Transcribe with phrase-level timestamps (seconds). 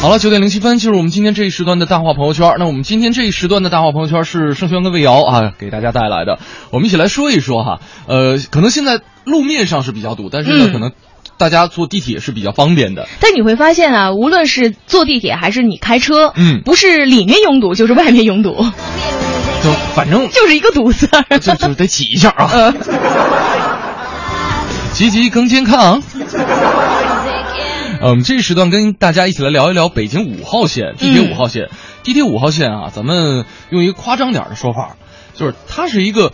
[0.00, 2.54] 好了，九点零七分，进入我们今天这一时段的大话朋友圈。
[2.60, 6.38] 那我们今天这一时段的大话朋友圈是盛轩跟魏瑶啊给大家带来的。
[6.70, 10.92] 我们一起来说一说哈，呃，可能现在路面上是比较堵，但是呢，嗯可能
[11.36, 13.08] 大家坐地铁是比较方便的。
[13.18, 18.54] 但你会发现啊，无论是坐地铁还是你开车，嗯不是里面拥堵就是外面拥堵，
[19.64, 21.40] 就反正就是一个堵字儿。
[21.40, 22.72] 就就得挤一下啊，呃，
[24.94, 26.00] 积极更健康。
[28.00, 31.68] 呃，我们这一时段跟大家一起来聊一聊北京五号线地铁五号线。
[32.04, 34.96] 地铁五号线啊，咱们用一个夸张点的说法，
[35.34, 36.32] 就是它是一个，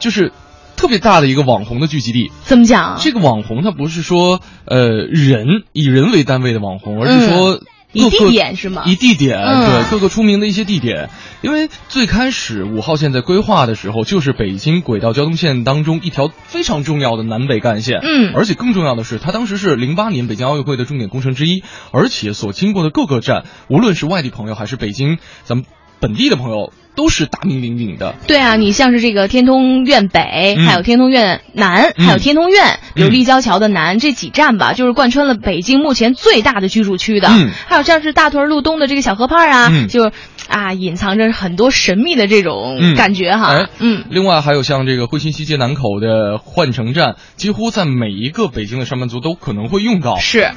[0.00, 0.32] 就是
[0.76, 2.32] 特别大的一个网红的聚集地。
[2.42, 2.98] 怎么讲？
[3.00, 7.60] 这个网红，它不是说呃人以人为单位的网红，而是说
[7.92, 11.10] 以地点是吗以地点，嗯对各个出名的一些地点。
[11.42, 18.00] 因为最开始五号线在规划的时候，就是北京轨道交通线当中一条非常重要的南北干线。
[18.02, 25.64] 嗯而且更重要的是，它当时是零八年北京奥运会的重点工程之一，而且所经过的各个站，无论是外地朋友还是北京咱们
[26.02, 28.16] 本地的朋友，都是大名鼎鼎的。
[28.26, 37.28] 对啊，你像是这个天通苑北，嗯还有天通苑南，嗯还有天通苑，比如嗯立交桥的南、这几站吧，就是贯穿了北京目前最大的居住区的。
[37.30, 40.10] 嗯还有像是大屯路东的这个小河畔啊，嗯就
[40.48, 43.54] 啊隐藏着很多神秘的这种嗯感觉哈。
[43.54, 50.16] 哎嗯，另外还有像这个惠新西街南口的换乘站，几乎在每一个北京的上班族都可能会用到。
[50.18, 50.50] 是，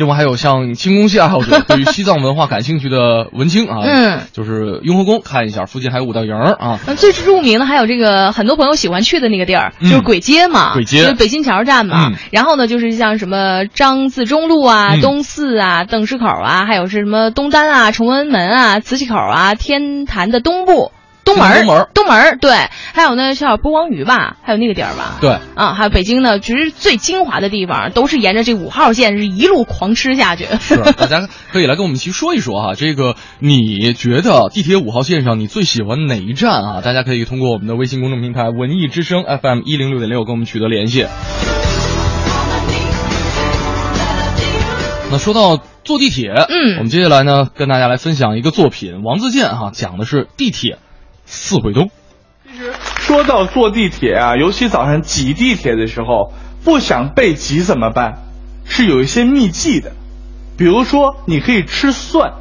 [0.00, 6.80] 另外还有像清宫戏爱好者， 对于西藏文化感兴趣的文青啊，嗯，就是雍和宫看一下，附近还有五道营儿啊。
[6.86, 12.08] 呃最著名的还有这个很多朋友喜欢去的那个地儿，嗯就是簋街嘛，簋街就是北新桥站嘛。
[12.08, 20.92] 嗯然后呢，就是像什么张自忠路啊、嗯东四啊、邓石口啊，还有是什么东单啊、崇文门啊、磁器口啊、天坛的东部。
[21.24, 22.50] 东门儿，东门儿东门儿，对，
[22.92, 30.46] 还有呢，叫波光鱼吧，还有那个点儿吧，对，啊，还有北京呢，其实最精华的地方都是沿着这五号线是一路狂吃下去。
[30.60, 36.80] 是大家可以来跟我们一起说一说哈，这个你觉得地铁五号线上你最喜欢哪一站啊？
[36.80, 41.06] 大家可以通过我们的微信公众平台“文艺之声 FM 一零六点六”跟我们取得联系。
[45.12, 50.78] 那说到坐地铁，嗯我们接下来呢跟大家来分享一个作品，王自健哈讲的是地铁
[51.30, 51.90] 四惠东。
[52.44, 58.18] 其实说到坐地铁啊，尤其早上挤地铁的时候，不想被挤怎么办？
[58.64, 59.92] 是有一些秘技的，
[60.58, 62.32] 比如说你可以吃蒜，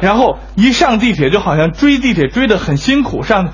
[0.00, 3.50] 然后一上地铁就好像追地铁追得很辛苦，上，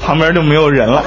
[0.00, 1.04] 旁边就没有人了。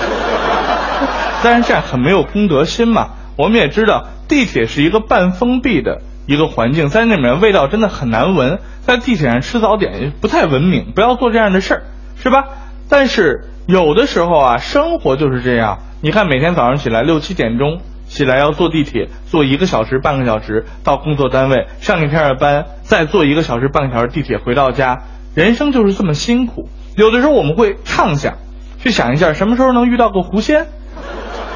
[1.43, 3.09] 但是这样很没有公德心嘛。
[3.37, 11.83] 我们也知道，地铁是一个半封闭的一个环境，在那里面味道真的很难闻，在地铁上吃早点也不太文明，不要做这样的事儿，
[12.17, 12.45] 是吧？
[12.89, 15.79] 但是有的时候啊，生活就是这样。
[16.01, 25.03] 你看，每天早上起来六七点钟起来要坐地铁，坐一个小时、半个小时到工作单位上一天的班，再坐一个小时、半个小时地铁回到家，
[25.33, 26.69] 人生就是这么辛苦。
[26.95, 28.35] 有的时候我们会畅想，
[28.79, 30.67] 去想一下什么时候能遇到个狐仙。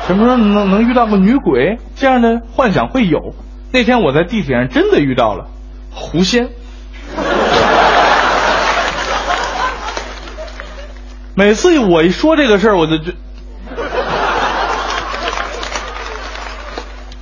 [0.07, 1.77] 什么时候能能遇到个女鬼？
[1.95, 3.35] 这样的幻想会有。
[3.71, 5.47] 那天我在地铁上真的遇到了
[5.91, 6.49] 狐仙。
[11.35, 13.13] 每次我一说这个事儿，我就就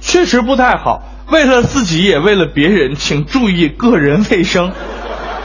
[0.01, 1.03] 确实不太好。
[1.29, 4.71] 为了自己，也为了别人，请注意个人卫生。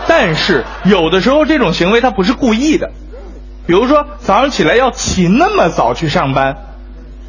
[0.06, 2.92] 但是有的时候这种行为它不是故意的，
[3.66, 6.71] 比如说早上起来要起那么早去上班。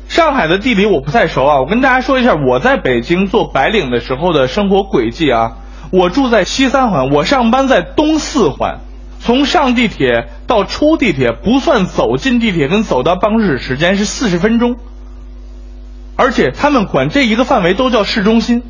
[0.08, 5.54] 上海的地理我不太熟啊，我跟大家说一下我在北京做白领的时候的生活轨迹啊。
[5.92, 8.80] 我住在西三环，我上班在东四环，
[9.20, 14.76] 从上地铁到出地铁不算走进地铁跟走到办公室时间是四十分钟，
[16.16, 18.64] 而且他们管这一个范围都叫市中心，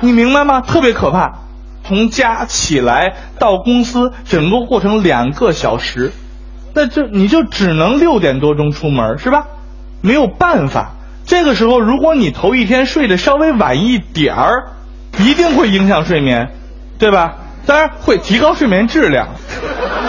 [0.00, 0.60] 你明白吗？
[0.60, 1.40] 特别可怕。
[1.84, 6.12] 从家起来到公司，整个过程两个小时。
[6.78, 9.46] 那就你就只能六点多钟出门是吧？
[10.00, 10.92] 没有办法，
[11.26, 14.68] 这个时候如果你头一天睡得稍微晚一点儿，
[15.18, 16.52] 一定会影响睡眠，
[17.00, 17.34] 对吧？
[17.66, 19.30] 当然会提高睡眠质量，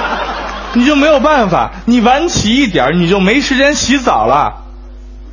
[0.78, 1.72] 你就没有办法。
[1.86, 4.66] 你晚起一点儿，你就没时间洗澡了，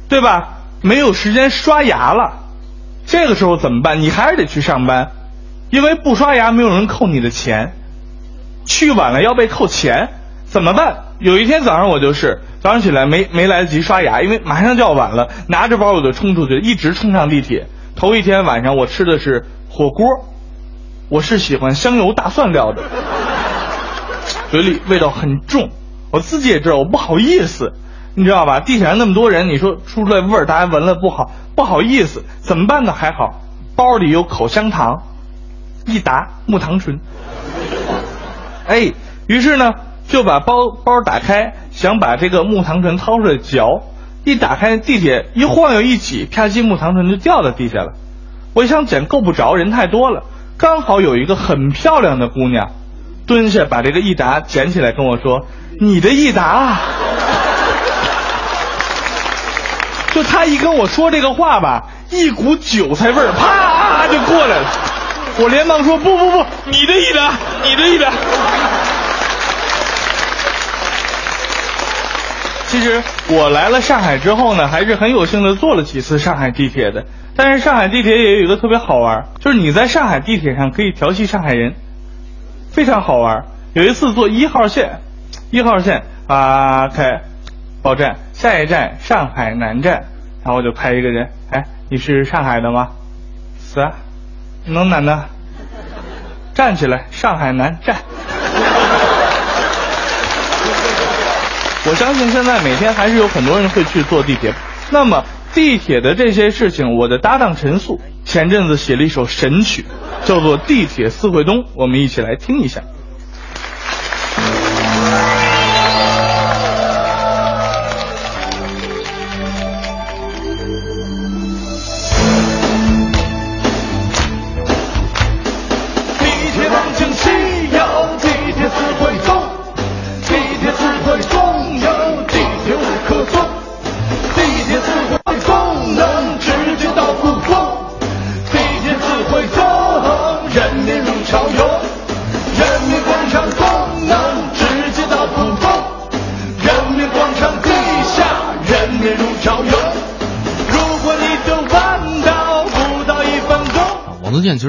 [0.08, 0.54] 对吧？
[0.80, 2.32] 没有时间刷牙了，
[3.06, 4.00] 这个时候怎么办？
[4.00, 5.10] 你还是得去上班，
[5.68, 7.74] 因为不刷牙没有人扣你的钱，
[8.64, 10.08] 去晚了要被扣钱。
[10.56, 11.04] 怎么办？
[11.18, 17.66] 有一天早上我就是早上起来没没来得及刷牙，因为马上就要晚了，拿着包我就冲出去，一直冲上地铁。
[17.94, 20.06] 头一天晚上我吃的是火锅，
[21.10, 22.84] 我是喜欢香油大蒜料的，
[24.50, 25.68] 嘴里味道很重，
[26.10, 27.74] 我自己也知道我不好意思，
[28.14, 28.60] 你知道吧？
[28.60, 32.94] 地铁上那么多人，你说出来味儿，大家闻了不好，不好意思，怎么办呢？
[32.94, 33.42] 还好，
[33.76, 35.02] 包里有口香糖，
[35.84, 36.98] 一打木糖醇。
[38.66, 38.94] 哎，
[39.26, 39.74] 于是呢，
[40.08, 43.82] 就把包包打开，想把这个木糖醇掏出来嚼，
[44.24, 47.94] 一打开，地铁一晃悠一挤，啪叽，木糖醇就掉到地下了。
[48.54, 50.22] 我想捡，够不着，人太多了，
[50.56, 52.70] 刚好有一个很漂亮的姑娘，
[53.26, 55.46] 蹲下把这个益达捡起来跟我说
[55.80, 56.78] ：“你的益达。
[60.14, 64.66] ”就他一跟我说这个话吧，一股韭菜味儿啪就过来了。
[65.38, 67.32] 我连忙说：“不不不，你的益达，
[67.62, 68.10] 你的益达。”
[72.66, 77.06] 其实我来了上海之后呢，还是很有幸的坐了几次上海地铁的。
[77.36, 81.74] 但是上海地铁也有一个特别好玩，就是你在上海地铁上可以调戏上海人，
[82.70, 83.44] 非常好玩。
[83.74, 85.00] 有一次坐一号线，
[85.50, 87.20] 一号线啊开
[87.82, 90.04] 报站，下一站上海南站，
[90.42, 92.88] 然后我就拍一个人，哎，你是上海的吗？
[93.60, 93.92] 是啊，
[94.64, 95.26] 能男的？
[96.54, 97.96] 站起来，上海南站。
[101.88, 104.52] 我相信现在每天还是有很多人会去坐地铁。
[104.90, 105.24] 那么
[105.54, 109.84] 地铁的这些事情，我的搭档陈素前阵子写了一首神曲，
[110.24, 112.82] 叫做《地铁四惠东》，我们一起来听一下。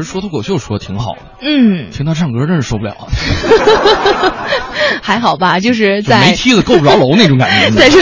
[0.08, 3.06] 说脱口秀说的挺好的，嗯，听他唱歌真是受不了啊，
[5.04, 7.72] 还好吧，就是在没梯子够不着楼那种感觉。
[7.78, 8.00] 在周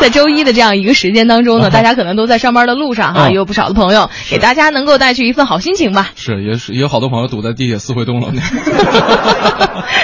[0.00, 8.32] 在周一的这样一个时间当中呢，啊 大家可能都在上班的路上哈，啊也有不少的朋友给大家能够带去一份好心情吧，是，也是也有好多朋友堵在地铁四惠东了。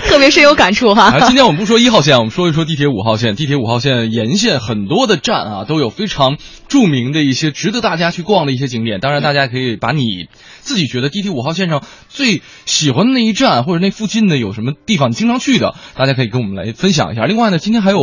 [0.08, 1.04] 特别深有感触哈。
[1.04, 3.34] 啊，今天我们不说一号线，我们说一说地铁五号线。
[3.36, 6.36] 地铁五号线沿线很多的站啊，都有非常
[6.68, 9.00] 著名的一些值得大家去逛的一些景点。
[9.00, 10.28] 当然，大家可以把你
[10.60, 17.26] 自己觉得地铁五号线上最喜欢的那一站，或者那附近的有什么地方你经常去的，大家可以跟我们来分享一下。
[17.26, 17.98] 另外呢，今天还有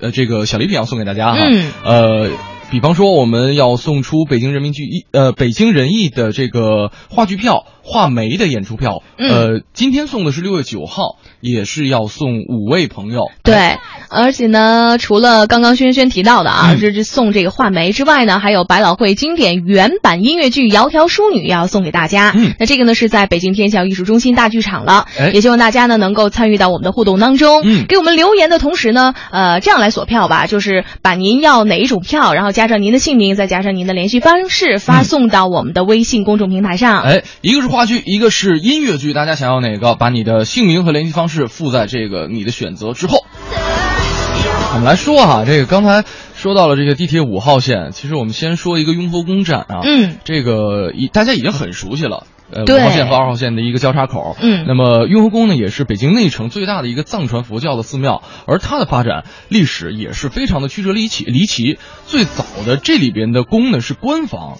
[0.00, 2.30] 呃这个小礼品要送给大家哈，嗯呃。
[2.70, 9.02] 比方说，我们要送出北京人民剧艺呃北京人艺的这个话剧票，画眉的演出票。
[9.18, 13.30] 嗯呃，今天送的是六月九号，也是要送五位朋友。
[13.42, 13.76] 对，
[14.08, 22.32] 而且呢，除了刚刚轩轩提到的啊，嗯这这送这个画眉之外呢，还有百老汇经典原版音乐剧《窈窕淑女》要送给大家。
[22.34, 27.62] 嗯那这个呢是在北京天桥艺术中心大剧场了，哎也希望大家呢能够参与到我们的互动当中。
[27.64, 37.02] 嗯给我们留言的同时呢，呃，这样来索票吧，就是把您要哪一种票，然后加上您的姓名，再加上您的联系方式，发嗯送到我们的微信公众平台上。
[37.02, 39.96] 哎，一个是话剧，一个是音乐剧，大家想要哪个？
[39.96, 43.24] 把你的姓名和联系方式附在这个你的选择之后。
[44.74, 46.04] 我们来说哈、这个刚才
[46.36, 52.28] 说到了这个地铁五号线，其实我们先说一个雍和宫站啊，嗯，这个已大家已经很熟悉了。
[52.52, 54.36] 呃，五号线和二号线的一个交叉口。
[54.40, 61.24] 嗯那么雍和宫呢，也是北京内城最大的一个藏传佛教的寺庙，而它的发展历史也是非常的曲折离奇。
[61.24, 64.58] 离奇，最早的这里边的宫呢是官房。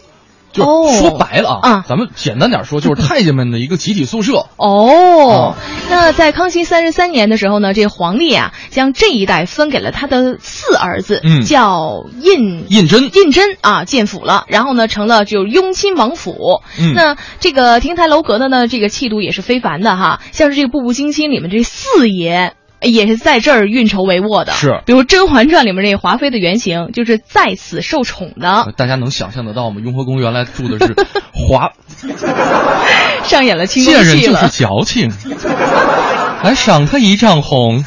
[0.55, 4.47] 就是哦说白了啊，啊咱们简单点说，就是太监们的一个集体宿舍。
[4.57, 5.55] 哦，
[5.91, 16.63] 那在康熙三十三年的时候呢，这皇帝啊将这一带分给了他的四儿子，嗯叫胤胤禛胤禛啊建府了，然后呢成了就雍亲王府。
[16.79, 22.55] 嗯那这个亭台楼阁的呢，这个气度也是非凡的哈，像是这个《步步惊心》里面这四爷。
[22.85, 29.81] 也是在这儿运筹帷幄的，是比如《甄嬛传》里面这华妃的原型，就是在此受宠的呃，大家能想象得到吗？
[29.85, 30.95] 雍和宫原来住的是
[31.33, 31.73] 华，
[33.25, 34.49] 上演了清宫见人就是戏了。
[34.49, 35.11] 矫情，
[36.43, 37.85] 来赏他一丈红。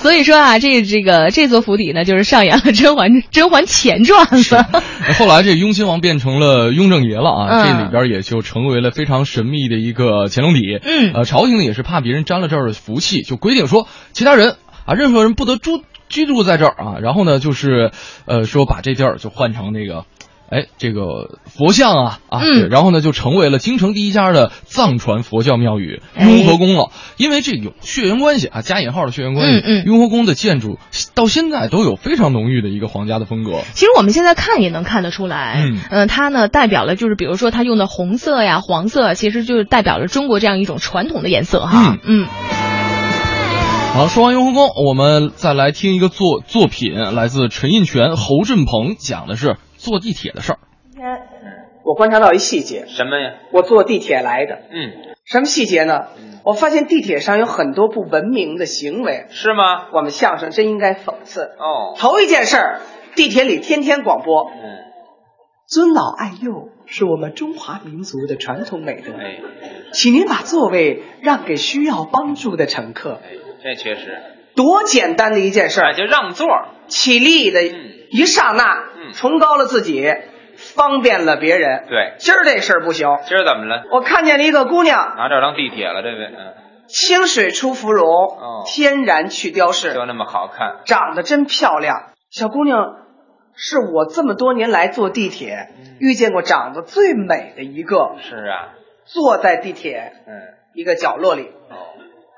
[0.00, 4.24] 所以说啊，这这个这座府邸呢，就是上演了《甄嬛甄嬛前传》
[4.54, 4.82] 了。
[5.18, 10.60] 后来这雍亲王变成了雍正爷了啊，嗯这里边也就成为了非常神秘的一个乾隆邸。
[10.82, 16.98] 嗯呃，朝廷呢也是怕别人沾了这儿的福气，就规定说其他人啊，任何人不得住居住在这儿啊。
[17.02, 17.90] 然后呢，就是
[18.24, 20.04] 呃说把这地儿就换成那个。
[20.50, 26.90] 哎，这个佛像啊啊，嗯对，然后呢就成为了京城第一家的藏传佛教庙宇哎雍和宫了。
[27.18, 30.78] 因为这有血缘关系啊，加引号的血缘关系，嗯嗯雍和宫的建筑
[31.14, 33.60] 到现在都有非常浓郁的一个皇家的风格。
[33.74, 41.98] 其实我们现在看也能看得出来，嗯它呢代表了就是比如说它用的红色呀、黄色，其实就是代表了中国这样一种传统的颜色哈。
[42.02, 42.26] 嗯
[43.94, 49.56] 好，说完雍和宫，我们再来听一个作作品，来自陈印泉、侯振鹏，讲的是
[49.88, 50.58] 坐地铁的事儿。
[50.92, 51.18] 今天
[51.82, 53.36] 我观察到一细节，什么呀？
[53.52, 56.08] 我坐地铁来的，嗯，什么细节呢？
[56.44, 59.88] 我发现地铁上有很多不文明的行为，是吗？
[59.94, 61.40] 我们相声真应该讽刺。
[61.40, 62.80] 哦，头一件事儿，
[63.16, 64.50] 地铁里天天广播。
[64.50, 64.60] 嗯，
[65.66, 69.40] 尊老爱幼是我们中华民族的传统美德，哎，
[69.94, 73.20] 请您把座位让给需要帮助的乘客。
[73.24, 73.30] 哎，
[73.62, 74.20] 这确实，
[74.54, 77.94] 多简单的一件事哎，儿，就让座儿，起立的嗯。
[78.10, 79.12] 一刹那，嗯。
[79.12, 80.06] 崇高了自己，
[80.56, 81.86] 方便了别人。
[81.88, 83.84] 对，今儿这事儿不行，今儿怎么了？
[83.92, 86.54] 我看见了一个姑娘，拿这儿当地铁了，这位，嗯，
[86.86, 88.64] 清水出芙蓉，哦。
[88.66, 92.10] 天然去雕饰，就那么好看，长得真漂亮。
[92.30, 92.96] 小姑娘
[93.54, 95.96] 是我这么多年来坐地铁嗯。
[96.00, 98.16] 遇见过长得最美的一个。
[98.20, 98.74] 是啊，
[99.04, 100.32] 坐在地铁嗯，
[100.74, 101.76] 一个角落里，哦，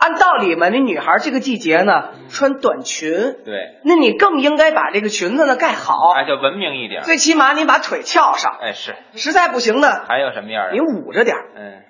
[0.00, 3.12] 按道理嘛，那女孩这个季节呢穿短裙，
[3.44, 8.56] 对，那你更应该把这个裙子呢盖好，哎，就文明一点，最起码你把腿翘上。
[8.62, 10.80] 哎，是，实在不行呢，还有什么样的你？
[10.80, 11.82] 捂着点儿嗯，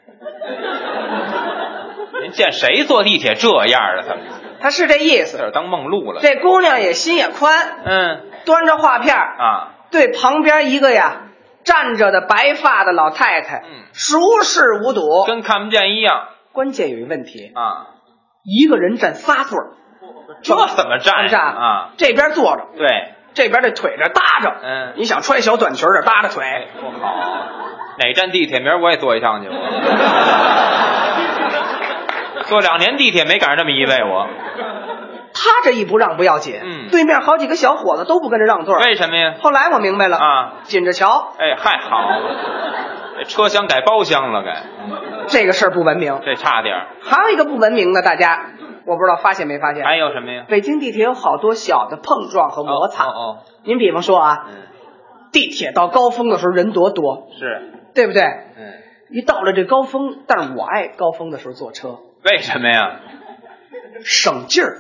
[2.25, 4.03] 您见谁坐地铁这样的？
[4.03, 4.25] 怎么？
[4.61, 5.39] 他是这意思。
[5.55, 6.21] 当梦露了？
[6.21, 11.29] 这姑娘也心也宽，嗯端着画片儿啊，对旁边一个呀
[11.63, 15.25] 站着的白发的老太太，嗯熟视无睹。
[15.29, 18.00] 跟看不见一样关键有一问题，啊，
[18.43, 19.71] 一个人占仨座儿，
[20.43, 21.29] 这怎么站呀？
[21.29, 21.91] 站啊？
[21.97, 24.93] 这边坐着，对，这边这腿这搭着，嗯。
[24.97, 27.15] 你想穿小短裙儿这搭着腿，哎，不好，
[27.99, 29.55] 哪站地铁明儿我也坐一趟去，我
[32.49, 34.29] 坐两年地铁没赶上这么一位，我。
[35.33, 36.89] 他这一不让不要紧，嗯。
[36.91, 38.81] 对面好几个小伙子都不跟着让座儿。
[38.81, 39.35] 为什么呀？
[39.41, 42.70] 后来我明白了啊，紧着瞧，哎，还好，这
[43.27, 44.65] 车厢改包厢了，改
[45.29, 46.19] 这个事儿不文明。
[46.25, 46.87] 这差点儿。
[47.03, 48.51] 还有一个不文明的，大家
[48.87, 49.85] 我不知道发现没发现？
[49.85, 50.45] 还有什么呀？
[50.49, 53.05] 北京地铁有好多小的碰撞和摩擦。
[53.05, 54.55] 哦哦，您比方说啊，嗯，
[55.33, 58.23] 地铁到高峰的时候人多多，是，对不对？
[58.23, 58.75] 嗯，
[59.11, 63.01] 一到了这高峰，但是我爱高峰的时候坐车，为什么呀？
[64.03, 64.79] 省劲儿。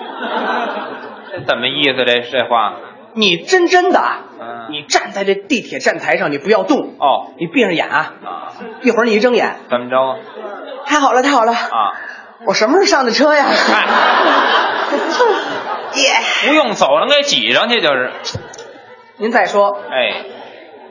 [1.32, 2.04] 这怎么意思？
[2.04, 2.74] 这这话？
[3.14, 8.52] 你真真的啊，嗯你站在这地铁站台上，你不要动，哦你闭上眼啊，啊，
[8.82, 10.16] 一会儿你一睁眼，怎么着啊
[10.86, 11.92] 太好了，太好了，啊？
[12.46, 13.46] 我什么时候上的车呀？
[15.94, 16.10] 耶！
[16.48, 18.10] 不用走，能给挤上去就是。
[19.18, 20.24] 您再说，哎，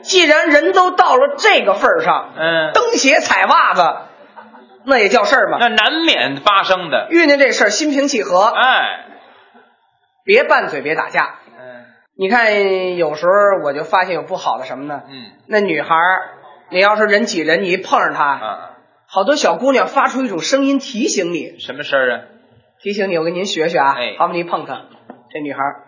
[0.02, 3.82] 既然人都到了这个份儿上，嗯，蹬鞋踩袜子，
[4.84, 5.58] 那也叫事儿吗？
[5.58, 7.08] 那难免发生的。
[7.10, 9.06] 遇见这事儿心平气和，哎，
[10.24, 11.39] 别拌嘴，别打架。
[12.20, 15.00] 嗯你看，有时候我就发现有不好的什么呢？
[15.08, 16.20] 嗯那女孩儿，
[16.68, 18.70] 你要是人挤人，你一碰上她，啊，
[19.06, 22.20] 好多小姑娘发出一种声音提醒你，什么事儿啊？
[22.82, 23.94] 提醒你，我跟您学学啊。
[23.96, 24.82] 哎好嘛，你一碰她，
[25.32, 25.86] 这女孩儿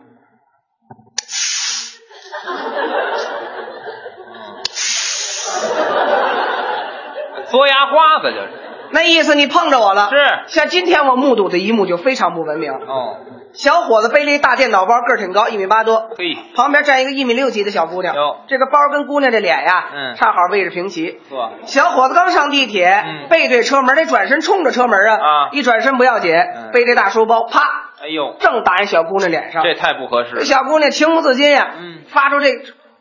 [7.50, 8.48] 嘬牙花子就是。
[8.92, 10.08] 那意思，你碰着我了。
[10.08, 10.16] 是
[10.54, 12.72] 像今天我目睹的一幕就非常不文明。
[12.72, 13.18] 哦，
[13.52, 18.40] 小伙子背了一大电脑包，个儿挺高，一米八多，嘿，旁边站一个一米六几的小姑娘哟。
[18.48, 21.20] 这个包跟姑娘这脸呀，嗯恰好位置平齐。
[21.30, 25.14] 嚯，小伙子刚上地铁，嗯背对车门，得转身冲着车门啊。
[25.16, 27.60] 啊一转身不要紧，嗯背这大书包，啪，
[28.02, 29.62] 哎呦，正打人小姑娘脸上。
[29.62, 30.44] 这太不合适这了。
[30.44, 32.48] 小姑娘情不自禁呀，嗯发出这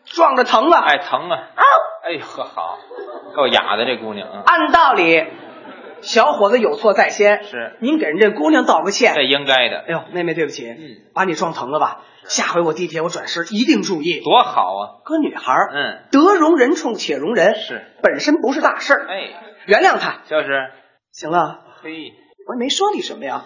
[0.06, 0.84] 撞着疼啊。
[0.86, 1.40] 哎，疼啊！
[2.04, 2.78] 哎呦呵，好，
[3.36, 5.24] 够哑的这姑娘啊，按道理，
[6.02, 9.14] 小伙子有错在先，是您给人这姑娘道个歉。
[9.16, 10.80] 这应该的，哎呦，妹妹对不起，嗯，
[11.14, 12.02] 把你撞疼了吧？
[12.26, 14.22] 下回我地铁我转身一定注意。
[14.24, 15.02] 多好啊！
[15.04, 19.34] 搁女孩儿嗯，得容人处且容人，是本身不是大事儿，哎，
[19.66, 20.22] 原谅他。
[20.30, 20.48] 就是，
[21.12, 21.90] 行了，嘿，
[22.48, 23.46] 我也没说你什么呀。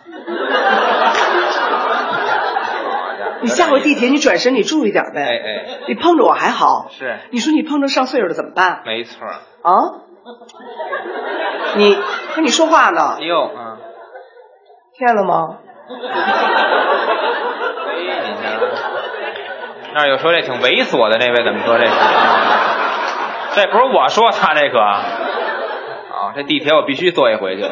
[3.42, 5.22] 你下回地铁你转身你注意点呗。
[5.22, 9.26] 哎哎，你碰着我还好，是你说你碰着上岁数的怎么办没错。
[9.26, 9.72] 啊？
[11.78, 11.98] 你
[12.36, 13.78] 跟你说话呢哎，呦，嗯，
[14.98, 15.58] 骗了吗？
[19.94, 21.94] 那儿有说这挺猥琐的那位，怎么说这是？
[23.56, 27.64] 这不是我说他这个啊，这地铁我必须坐一回去。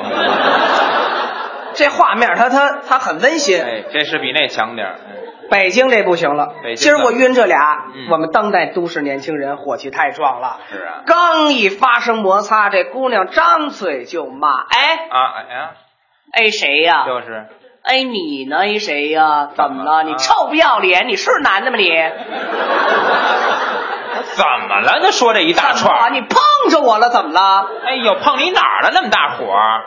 [1.76, 3.62] 这画面它它它很温馨。
[3.64, 4.96] 哎，这是比那强点儿。
[5.08, 5.18] 嗯
[5.52, 10.58] 北京这不行了，北京今儿我晕这俩，嗯我们当代都市年轻人火气太壮了。
[10.72, 15.72] 是啊刚一发生摩擦，这姑娘张嘴就骂：“哎啊哎呀，
[16.32, 17.06] 哎谁呀？
[17.06, 17.46] 就是
[17.84, 18.58] 哎你呢？
[18.62, 19.50] 哎谁呀？
[19.56, 19.92] 怎么了？
[20.00, 21.08] 啊你臭不要脸！
[21.08, 21.90] 你是男的吗你？
[24.34, 25.00] 怎么了？
[25.02, 26.40] 那说这一大串儿，你碰
[26.72, 27.10] 着我了？
[27.10, 27.68] 怎么了？
[27.86, 28.92] 哎呦，碰你哪儿了？
[28.94, 29.84] 那么大火儿？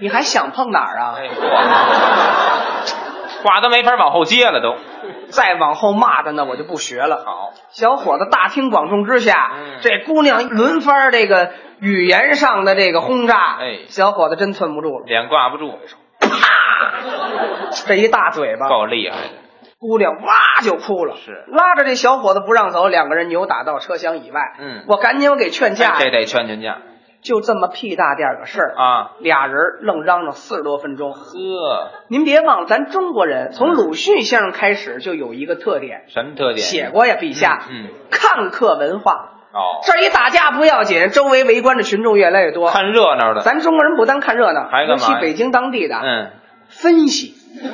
[0.00, 1.16] 你还想碰哪儿啊？
[3.42, 4.76] 话都没法往后接了都。
[5.28, 7.22] 再往后骂的呢，我就不学了。
[7.24, 15.78] 好，小伙子大庭广众之下，嗯这姑娘轮番这个语言上的这个轰炸，哎小伙子真寸不住了，脸挂不住，
[16.20, 16.28] 啪
[17.86, 19.22] 这一大嘴巴，够厉害的。
[19.78, 24.40] 姑娘哇就哭了，是拉着这小伙子不让走，两个人扭打到车厢以外。
[24.58, 26.78] 嗯我赶紧我给劝架，哎这得劝劝架
[27.28, 29.10] 就这么屁大点儿个事儿，啊！
[29.20, 31.12] 俩人愣嚷嚷四十多分钟。
[31.12, 31.20] 呵，
[32.08, 36.66] 您别忘了，咱中国人从鲁迅先生开始就有一个特点，什么特点？
[36.66, 39.12] 写过呀，陛下，嗯嗯看客文化。
[39.52, 42.70] 哦，这一打架不要紧，周围围观的群众越来越多。
[42.70, 43.42] 看热闹的。
[43.42, 46.30] 咱中国人不单看热闹，还尤其北京当地的，嗯，
[46.68, 47.34] 分析。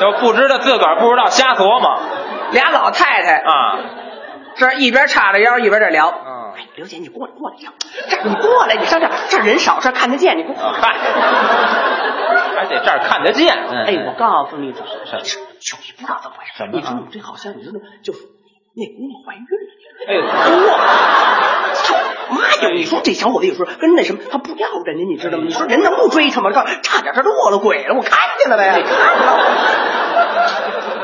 [0.00, 2.00] 就不知道自个儿不知道，瞎琢磨
[2.52, 3.78] 俩老太太啊。
[4.56, 6.08] 这一边叉着腰一边这聊。
[6.54, 7.72] 嗯哎，刘姐，你过来过来聊，
[8.08, 10.54] 这儿你过来，你上这儿，这儿人少，这儿看得见，你过。
[10.54, 10.94] 啊嗨，
[12.56, 13.56] 还得这儿看得见。
[13.70, 17.08] 嗯哎，我告诉你，这是兄弟不知道怎么回事你知道吗？
[17.12, 17.78] 这好像你知道？
[18.02, 18.20] 就是
[18.76, 19.46] 那姑娘怀孕了。
[20.08, 20.22] 哎呦，
[22.34, 22.70] 妈呀！
[22.74, 25.44] 你说这小伙子有时候跟那什么，他不要人家，你知道吗？
[25.46, 26.50] 你说人能不追他吗？
[26.52, 28.82] 这差点他落了鬼了，我看见了呗。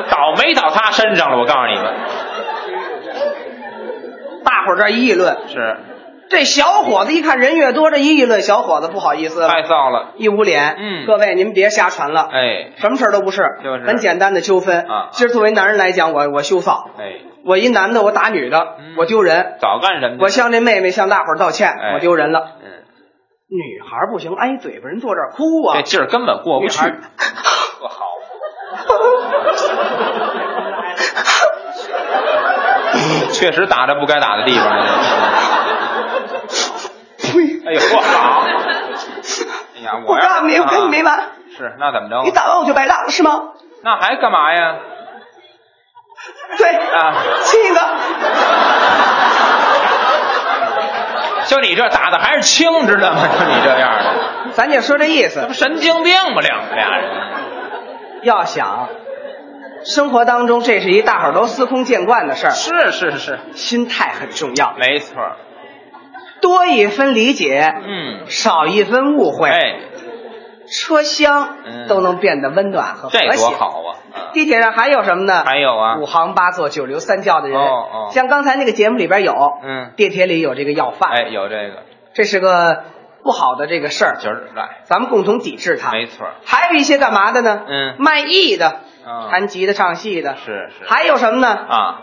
[0.08, 2.15] 倒霉到他身上了，我告诉你们，大
[4.66, 5.76] 伙儿这儿议论，是
[6.28, 10.14] 这小伙子一看人越多，这一议论，小伙子不好意思了，太臊了。
[10.16, 10.76] 一捂脸。
[10.78, 19.54] 嗯各位您别瞎传了，哎什么事儿都不是，就是很简单的纠纷啊今儿作为男人来讲，我我羞臊，哎，我一男的我打女的，嗯我丢人。
[19.60, 20.22] 早干什么去？
[20.24, 22.40] 我向这妹妹向大伙儿道歉，哎我丢人了。
[22.60, 22.66] 嗯，
[23.48, 25.82] 女孩儿不行，挨嘴巴人坐这儿哭啊这。
[25.82, 26.84] 劲儿根本过不去。
[26.84, 26.98] 女孩
[27.78, 28.04] 多 好，
[33.32, 34.68] 确实打着不该打的地方。
[37.18, 37.60] 呸！
[37.66, 38.42] 哎呦，嚯好！
[39.76, 41.16] 哎呀，我告诉你，我跟你没完。
[41.16, 42.22] 完，是，那怎么着？
[42.24, 43.42] 你打完我就白打了是吗？
[43.82, 44.76] 那还干嘛呀？
[46.56, 47.80] 对啊亲一个。
[51.46, 53.28] 就你这打的还是轻，知道吗？
[53.38, 56.40] 就你这样的，咱就说这意思这不，神经病吗？
[56.40, 57.10] 两俩人。
[58.22, 58.88] 要想
[59.84, 65.14] 生活当中这是一大伙儿都司空见惯的事儿，是是是，心态很重要，没错。
[66.40, 69.80] 多一分理解，嗯，少一分误会，哎，
[70.70, 73.36] 车厢嗯都能变得温暖和和这谐。
[73.36, 73.90] 多好啊！
[73.94, 75.44] 嗯地铁上还有什么呢？
[75.44, 77.58] 还有啊五行八作、九流三教的人。
[77.58, 81.82] 哦哦像刚才那个节目里边有，嗯地铁里有这个要饭，哎，有这个
[82.14, 82.84] 这是个
[83.22, 85.90] 不好的这个事儿，今儿来，咱们共同抵制它。
[85.90, 86.26] 没错。
[86.44, 87.62] 还有一些干嘛的呢？
[87.66, 91.48] 嗯卖艺的，啊弹吉他、唱戏的，是是还有什么呢？
[91.48, 92.02] 啊，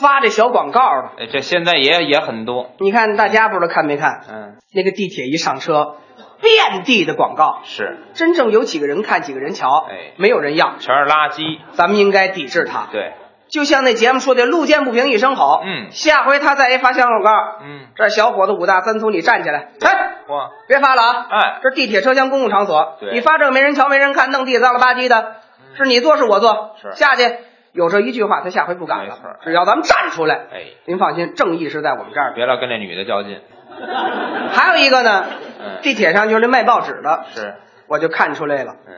[0.00, 1.22] 发这小广告的。
[1.24, 2.70] 哎，这现在也也很多。
[2.78, 4.20] 你看大家不知道看没看？
[4.30, 5.96] 嗯，那个地铁一上车，
[6.40, 10.74] 遍地的广告，是，真正有几个人看，几个人瞧，哎没有人要。
[10.78, 11.58] 全是垃圾。
[11.72, 12.86] 咱们应该抵制它。
[12.92, 13.14] 对，
[13.48, 17.30] 就像那节目说的“路见不平一声吼”，嗯下回他再一发小广告，
[17.62, 21.26] 嗯，这小伙子五大三粗，你站起来，哎，哇，别发了啊！
[21.30, 25.36] 哎这地铁车厢公共场所，对你发这个没人瞧没人看，弄地脏了吧唧的，
[25.76, 26.76] 是你做是我做？
[26.80, 27.36] 是下去
[27.72, 29.18] 有这一句话，他下回不敢了。
[29.42, 32.32] 只要咱们站出来，哎，您放心，正义是在我们这儿。
[32.34, 33.40] 别老跟那女的较劲。
[34.52, 35.24] 还有一个呢，
[35.60, 37.54] 嗯地铁上就是那卖报纸的，是，
[37.88, 38.94] 我就看出来了，嗯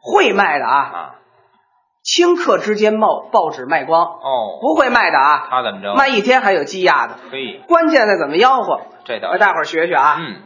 [0.00, 1.14] 会卖的啊，啊，
[2.04, 5.94] 顷刻之间报报纸卖光，哦，不会卖的啊，他怎么着？
[5.94, 7.14] 卖一天还有积压的。
[7.30, 8.80] 可以，关键的怎么吆喝？
[9.04, 10.16] 这大伙儿学学啊！
[10.20, 10.42] 嗯，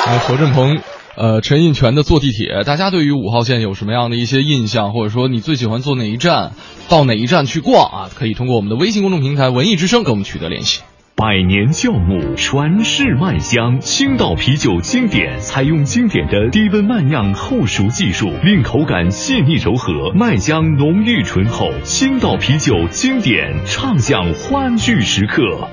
[0.08, 0.82] 呃，何振鹏，
[1.15, 6.53] 呃，陈印泉的坐地铁，大家对于五号线有什么样的一些印象，或者说你最喜欢坐哪一站，
[6.89, 8.11] 到哪一站去逛啊？
[8.15, 10.81] 可以通过我们的微信公众平台“文艺之声”跟我们取得联系。
[11.15, 21.69] 百年酵母传世麦香，青岛啤酒经典采用经典的低温慢酿后熟技术，令口感细腻柔和，麦香浓郁醇厚。
[21.83, 25.69] 青岛啤酒经典，畅享欢聚时刻。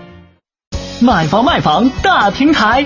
[1.01, 2.85] 买房卖房大平台，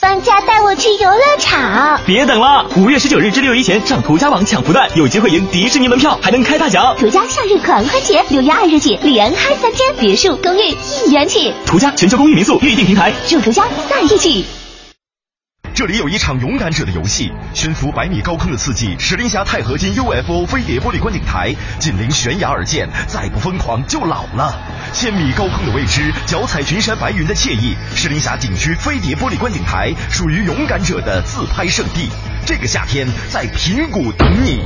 [0.00, 2.00] 放假带我去游乐场！
[2.04, 6.96] 别等了，五月十九日至六一前上途家网抢福袋，有机会赢迪士尼门票，还能开大奖。
[6.98, 10.76] 途家夏日狂欢节，六月二日起连嗨三天，别墅、公寓
[11.06, 11.54] 一元起。
[11.64, 14.44] 途家全球公寓民宿预订平台，祝途家在一起。
[15.74, 24.56] 这里有一场勇敢者的游戏，悬浮百米高空的刺激，石林峡钛合金 UFO 飞碟玻璃观景台，紧邻悬崖而建，再不疯狂就老了。
[24.92, 32.08] 千米高空的未知，脚踩群山白云的惬意，石林峡景区飞碟玻璃观景台属于勇敢者的自拍圣地。
[32.46, 34.60] 这个夏天在平谷等你。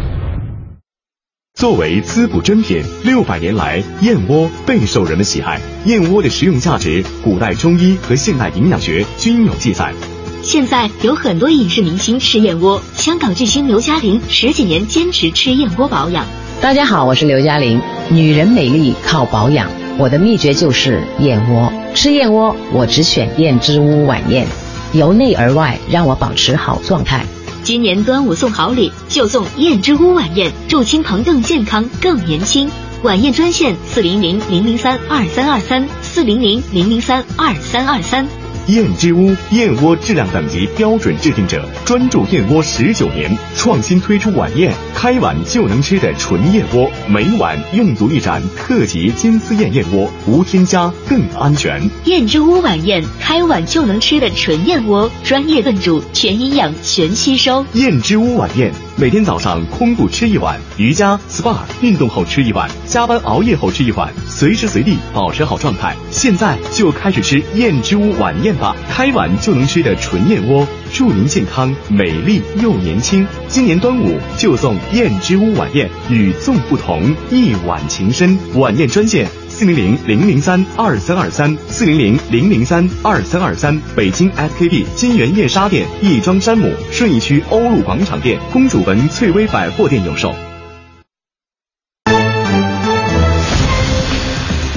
[1.55, 5.59] 作为滋补珍品，六百年来燕窝备受人们喜爱。
[5.87, 9.94] 燕窝的食用价值，古代中医和现代营养学均有记载。
[10.42, 16.24] 现在有很多影视明星吃燕窝，香港巨星刘嘉玲十几年坚持吃燕窝保养。
[16.61, 17.81] 大家好，我是刘嘉玲。
[18.09, 21.72] 女人美丽靠保养，我的秘诀就是燕窝。
[21.94, 24.46] 吃燕窝，我只选燕之屋晚宴，
[24.92, 27.27] 由内而外让我保持好状态。
[27.62, 32.70] 今年端午送好礼，就送燕之屋晚宴，祝亲朋更健康更年轻。
[33.03, 38.27] 晚宴专线：四零零零零三二三二三，四零零零零三二三二三。
[38.69, 51.89] 燕之屋燕窝质量等级标准制定者，专注燕窝十九年，创新推出晚宴，开碗就能吃的纯燕窝，每碗用足一盏特级金丝燕燕窝，无添加更安全。
[52.05, 57.65] 燕之屋晚宴，开碗就能吃的纯燕窝，专业炖煮，全营养全吸收。
[57.73, 65.97] 燕之屋晚宴，每天早上空腹吃一碗，瑜伽、SPA 运动后吃一碗，加班熬夜后吃一碗，随时随地保持好状态。
[66.11, 68.58] 现在就开始吃燕之屋晚宴。
[68.90, 73.27] 开碗就能吃的纯燕窝，祝您健康美丽又年轻。
[73.49, 78.37] 今年端午就送燕之屋晚宴，与众不同，一碗情深。
[78.55, 83.81] 晚宴专线：四零零零零三二三二三，四零零零零三二三二三。
[83.94, 90.35] 北京 SKP 金源燕莎店、亦庄山姆、顺义区欧陆广场店、公主坟翠微百货店有售。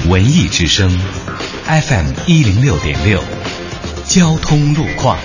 [0.08, 0.90] 文艺之声
[1.64, 3.41] ，FM 一零六点六。
[4.04, 5.16] 交通路况。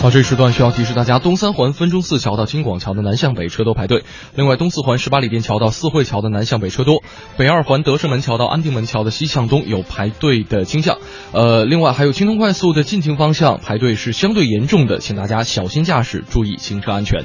[0.00, 4.02] 好，这时段需要提示大家：东三环分钟寺桥到京广桥的南向北车多排队；
[4.36, 7.02] 另外，东四环十八里店桥到四惠桥的南向北车多；
[7.36, 10.98] 北二环德胜门桥到安定门桥的西向东有排队的倾向。
[11.32, 17.24] 呃，另外还有京通快速的进京方向排队是相对严重的，请大家小心驾驶，注意行车安全。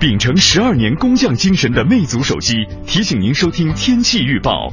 [0.00, 2.54] 秉承十二年工匠精神的魅族手机
[2.86, 4.72] 提醒您收听天气预报。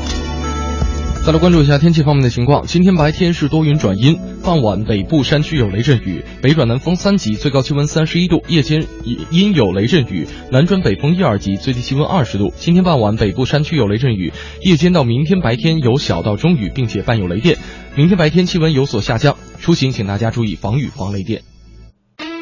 [1.23, 2.65] 再来关注一下天气方面的情况。
[2.65, 8.41] 今天白天是多云转阴，傍晚北部山区有雷阵雨，北转南风三级，最高气温三十一度。
[8.47, 8.87] 夜间
[9.29, 12.51] 阴有雷阵雨，南转北风一二级，最低气温二十度。
[12.57, 17.59] 今天傍晚北部山区有雷阵雨，夜间到明天白天有小到中雨，并且伴有雷电。
[17.93, 21.43] 明天白天气温有所下降，出行请大家注意防雨防雷电。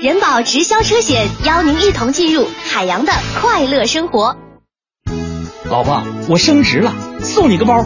[0.02, 3.12] 人保直销车险邀您一同进入海洋的
[3.42, 4.38] 快乐生活。
[5.70, 7.86] 老婆，我升职了，送你个包。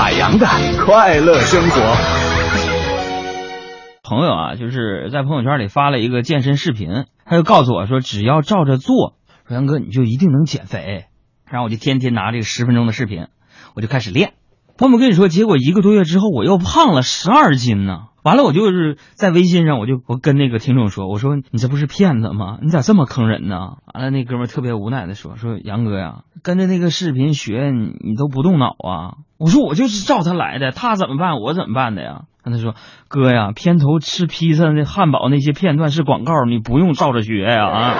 [0.00, 0.46] 海洋的
[0.86, 1.80] 快乐生活。
[4.04, 6.88] 朋友啊，就是在朋友圈里发了一个健身视频，
[7.24, 9.16] 他就告诉我说，只要照着做，
[9.48, 11.06] 说杨哥你就一定能减肥。
[11.50, 13.26] 然后我就天天拿这个十分钟的视频，
[13.74, 14.34] 我就开始练。
[14.86, 18.04] 我们跟你说，结果一个多月之后，我又胖了十二斤呢。
[18.22, 22.58] 完了，我就是在微信上，我就我跟那个听众说，我说你这不是骗子吗？
[22.62, 23.56] 你咋这么坑人呢？
[23.92, 29.18] 完了，那哥们特别无奈的说，说杨哥呀，跟着那个视频学，你你都不动脑啊？
[29.38, 32.22] 我说我就是照他来的，他怎么办，我怎么办的呀？
[32.42, 32.74] 跟他说
[33.08, 37.94] 哥呀，片头吃披萨那汉堡那些片段是广告，你不用照着学呀啊。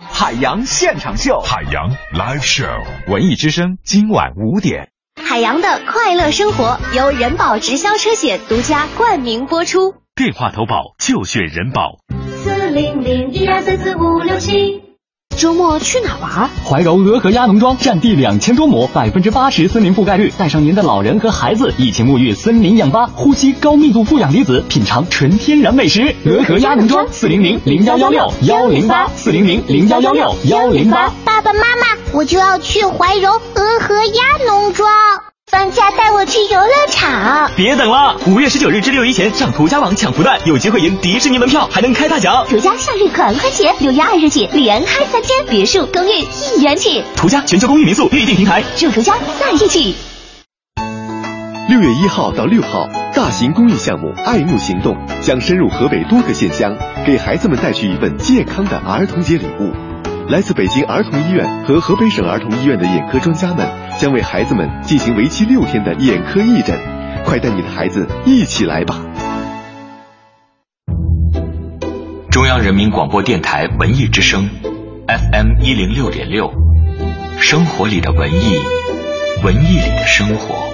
[0.00, 4.88] 海洋现场秀，海洋 live show，文艺之声今晚五点。
[5.28, 9.94] 海洋的快乐生活由人保直销车险独家冠名播出。
[10.14, 11.98] 电话投保就选人保。
[12.42, 14.87] 四零零一二三四五六七。
[15.38, 16.50] 周末去哪玩？
[16.64, 26.12] 怀柔鹅和鸭农庄占地两千多亩，百分之八十森林覆盖率，带上您的老人和孩子一起沐浴森林氧吧，呼吸高密度负氧离子，品尝纯天然美食。
[26.24, 31.12] 鹅和鸭农庄四零零零幺幺六幺零八四零零零幺幺六幺零八。
[31.24, 34.88] 爸爸妈妈，我就要去怀柔鹅和鸭农庄。
[35.50, 37.50] 放假带我去游乐场！
[37.56, 42.44] 别等了，五月十九日至六一前上途家网抢福袋，有机会赢迪士尼门票，还能开大奖。
[42.50, 46.10] 途家夏日狂欢节，六月二日起连开三天，别墅、公寓
[46.58, 47.02] 一元起。
[47.16, 49.96] 途家全球公寓民宿预订平台，祝途家在一起。
[51.70, 59.72] 六月一号到六号，大型公益项目“爱慕行动”将深入河北多个县乡，给孩子们带去一份健康的儿童节礼物。
[60.28, 63.66] 来自北京儿童医院和河北省儿童医院的眼科专家们
[63.98, 66.78] 将为孩子们进行为期六天的眼科义诊，
[67.24, 69.02] 快带你的孩子一起来吧！
[72.30, 74.48] 中央人民广播电台文艺之声
[75.08, 76.52] ，FM 一零六点六，
[77.40, 78.56] 生活里的文艺，
[79.42, 80.67] 文艺里的生活。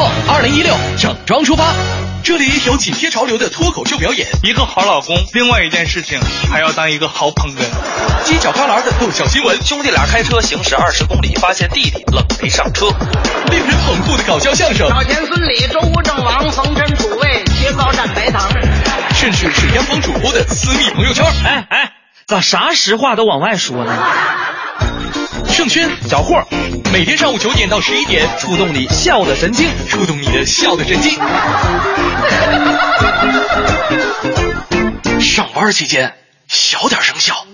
[0.00, 1.74] 二零一六整装出发。
[2.24, 7.62] 这里有紧贴潮流的脱口秀表演，一个好老公，另外一件事情还要当一个好捧哏，
[8.24, 12.86] 犄角旮旯的逗笑新闻，兄弟俩开车行驶二十公里，发现弟弟冷没上车，
[13.50, 18.48] 令人捧腹的搞笑相声，小田孙李周吴郑王冯陈楚卫切糕蘸白糖，
[19.14, 21.26] 甚至是央广主播的私密朋友圈。
[21.44, 21.92] 哎哎，
[22.26, 23.92] 咋啥实话都往外说呢？
[25.48, 26.42] 盛轩、小霍，
[26.92, 31.18] 每天上午九点到十一点，触动你笑的神经，触动你的笑的神经。
[35.20, 36.14] 上班期间
[36.48, 37.46] 小点声笑。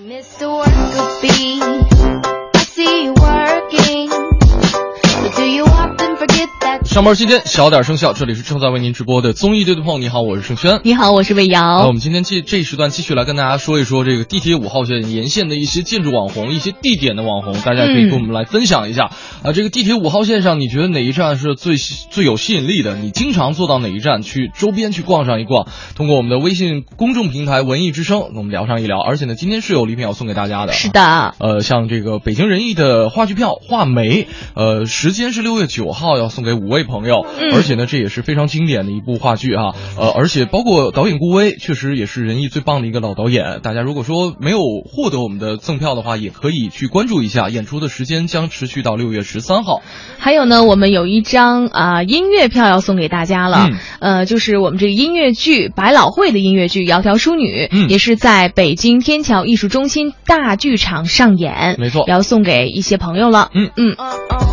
[6.89, 10.01] 上班期间小点声效，这里是正在为您直播的综艺对对碰。
[10.01, 10.81] 你好，我是盛轩。
[10.85, 11.87] 你好，我是魏瑶。
[11.87, 19.11] 我们今天继这一时段继续来跟大家说一说这个地铁五号线沿线的一些建筑网红、一些地点的网红，大家可以跟我们来分享一下。
[19.43, 22.97] 啊，这个地铁五号线上，你觉得哪一站是最最有吸引力的？
[22.97, 25.69] 你经常坐到哪一站去周边去逛上一逛？
[25.95, 28.99] 通过我们的微信公众平台“文艺之声”，我们聊上一聊。
[28.99, 30.73] 而且呢，今天是有礼品要送给大家的。
[30.73, 31.35] 是的。
[31.39, 34.23] 呃，像这个北京人艺的话剧票《画眉》，
[34.55, 37.27] 呃，时间是六月九号，要送给五位朋友。
[37.39, 37.55] 嗯。
[37.55, 43.61] 而且呢，这也是非常经典的一部话剧啊，呃，而且包括导演顾威，确实也是人艺最棒的一个老导演。
[43.63, 47.49] 大家如果说没有获得我们的赠票的话，也可以去关注一下。
[47.49, 49.81] 演出的时间将持续到六月十三号。
[50.19, 53.69] 还有呢，我们有一张啊、呃、音乐票要送给大家了，
[54.01, 63.51] 嗯、呃，就是我们这个音乐剧百老汇的音乐剧《窈窕淑女》，嗯，也是在北京天桥艺术中心大剧场上演，没错，要送给一些朋友了。
[63.55, 64.48] 嗯嗯。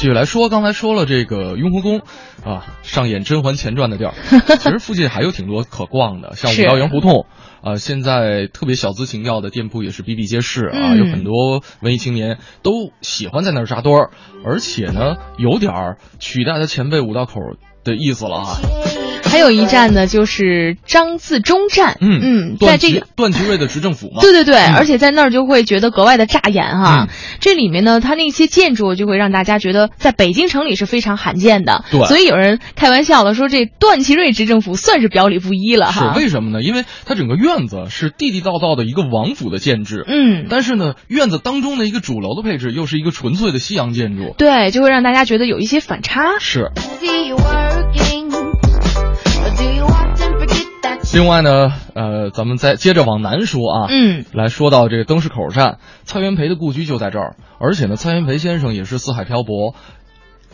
[0.00, 2.00] 继续来说，刚才说了这个雍和宫，
[2.42, 4.14] 啊，上演《甄嬛前传》的地儿，
[4.56, 7.26] 其实附近还有挺多可逛的，像五道营胡同，
[7.62, 14.08] 啊，现在特别小资情调的店铺也是比比皆是啊，嗯、有很多文艺青年都喜欢在那儿扎堆儿，
[14.42, 17.34] 而且呢，有点儿取代他前辈五道口
[17.84, 18.56] 的意思了啊。
[19.30, 21.96] 还有一站呢，就是张自忠站。
[22.00, 24.20] 嗯嗯，在这个段祺瑞的执政府嘛。
[24.20, 27.06] 对对对，嗯、而且在那儿就会觉得格外的扎眼哈。
[27.08, 27.08] 嗯、
[27.40, 31.84] 这里面呢，它那些建筑就会让大家觉得在北京城里是非常罕见的。
[31.90, 32.04] 对。
[32.06, 36.12] 所以有人开玩笑了，说这段祺瑞执政府算是表里不一了哈。
[36.12, 36.62] 是为什么呢？
[36.62, 40.04] 因为它整个院子是地地道道的一个王府的建制。
[40.06, 40.46] 嗯。
[40.50, 44.34] 但是呢，院子当中的一个主楼的配置又是一个纯粹的西洋建筑。
[44.36, 46.38] 对，就会让大家觉得有一些反差。
[46.40, 46.70] 是。
[51.12, 59.74] 另外呢，呃，咱们再接着往南说啊，嗯，来说到这个灯市口站，蔡元培的故居就在这儿，而且呢，蔡元培先生也是四海漂泊，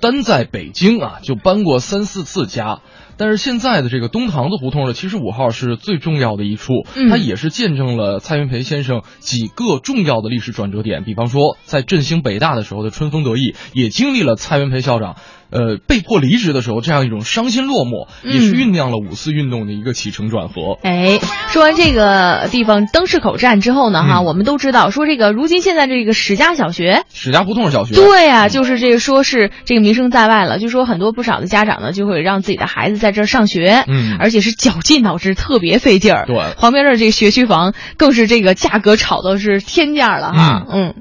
[0.00, 2.80] 单在北京啊就搬过三四次家，
[3.18, 11.04] 但是现在的这个东堂子胡同呢七十五号是最重要的一处，嗯它也是见证了蔡元培先生几个重要的历史转折点。
[11.04, 15.16] 比方说，在振兴北大的时候的春风得意，也经历了蔡元培校长。
[15.50, 18.32] 呃，被迫离职的时候，这样一种伤心落寞，嗯。
[18.32, 20.78] 也是酝酿了五四运动的一个起承转合。
[20.82, 24.24] 哎，说完这个地方灯市口站之后呢，哈，嗯。
[24.24, 34.16] 我们都知道，说这个如今现在这个史家小学，史家胡同小学，对呀、就是这个说是这个名声在外了，就说很多不少的家长呢，就会让自己的孩子在这儿上学，嗯。
[34.18, 36.26] 而且是绞尽脑汁，特别费劲儿。
[36.26, 36.36] 对。
[36.58, 40.94] 旁边的这个学区房更是这个价格炒的是天价了哈，嗯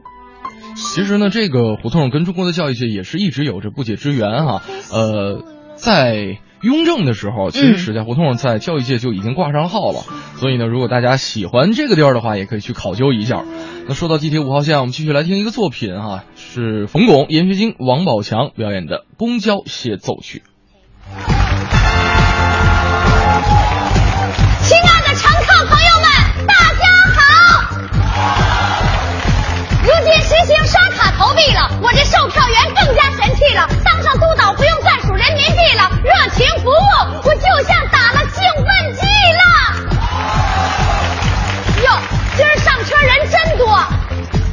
[0.76, 4.62] 其实呢，这个胡同跟中国的教育界也是一直有着不解之缘哈。
[4.92, 5.44] 呃，
[5.76, 10.00] 在雍正的时候，其实史家胡同在教育界就已经挂上号了。
[10.38, 13.44] 所以呢，如果大家喜欢这个地儿的话，也可以去考究一下。
[13.88, 20.44] 那说到地铁五号线，我们继续来听一个作品哈，是冯巩、闫学晶、王宝强表演的《公交协奏曲》。
[32.56, 36.74] 员更加神气了，当上督导不用再数人民币了，热情服务，
[37.24, 38.65] 我就像打了兴奋
[38.96, 39.02] 剂
[39.36, 39.44] 了。
[41.84, 41.88] 哟，
[42.36, 43.68] 今儿上车人真多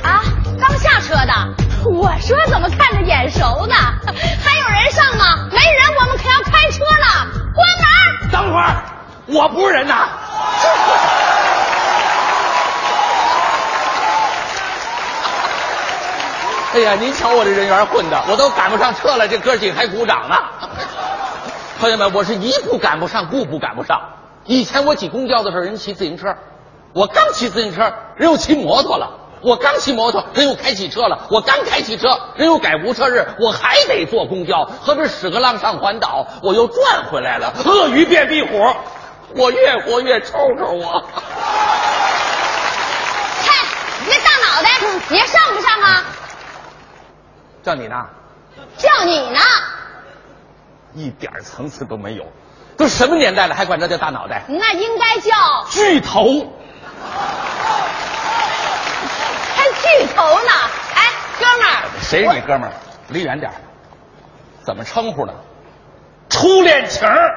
[0.02, 0.22] 啊！
[0.60, 1.32] 刚下车的，
[1.84, 3.74] 我说怎么看着眼熟呢？
[4.44, 5.48] 还有人上吗？
[5.50, 8.30] 没人，我们可要开车了，关门。
[8.30, 8.82] 等会儿，
[9.26, 10.08] 我不是人呐！
[16.74, 20.36] 哎呀，您瞧我这人缘混的，我都赶不上车了，这哥几个还鼓掌呢。
[21.78, 24.00] 朋友们，我是一步赶不上，步步赶不上。
[24.46, 26.34] 以前我挤公交的时候，人骑自行车，
[26.94, 29.18] 我刚骑自行车，人又骑摩托了。
[29.42, 31.26] 我刚骑摩托，人又开汽车了。
[31.28, 37.52] 我刚开汽车，人又改无车日，我还得坐公交，合着使个浪上环岛，我又转回来了。
[37.66, 38.74] 鳄鱼变壁虎，
[39.36, 41.04] 我越活越抽抽我。
[43.42, 43.66] 嗨，
[44.06, 44.70] 你这大脑袋，
[45.10, 46.04] 你还上不上啊？
[47.62, 48.06] 叫你呢，
[48.76, 49.40] 叫你呢。
[50.94, 52.26] 一点层次都没有。
[52.76, 54.42] 都什么年代了，还管这叫大脑袋？
[54.48, 55.30] 那应该叫
[55.70, 56.52] 巨头。
[59.54, 60.50] 还巨头呢！
[60.94, 62.72] 哎，哥们儿，谁是你哥们儿？
[63.08, 63.54] 离远点儿
[64.64, 65.32] 怎么称呼呢？
[66.28, 67.30] 初恋情儿。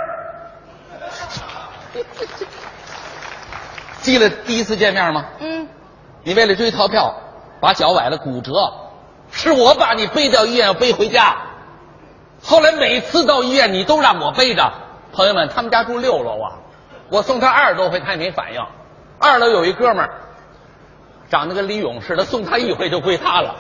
[4.02, 5.26] 记得第一次见面吗？
[5.40, 5.68] 嗯，
[6.24, 7.14] 你为了追逃票，
[7.60, 8.54] 把脚崴了骨折，
[9.32, 11.38] 是我把你背到医院背回家。
[12.44, 14.72] 后来每次到医院，你都让我背着。
[15.14, 16.52] 朋友们，他们家住六楼啊，
[17.10, 18.64] 我送他二十多回，他也没反应。
[19.20, 20.12] 二楼有一哥们儿，
[21.30, 23.56] 长得跟李勇似的，送他一回就归他了。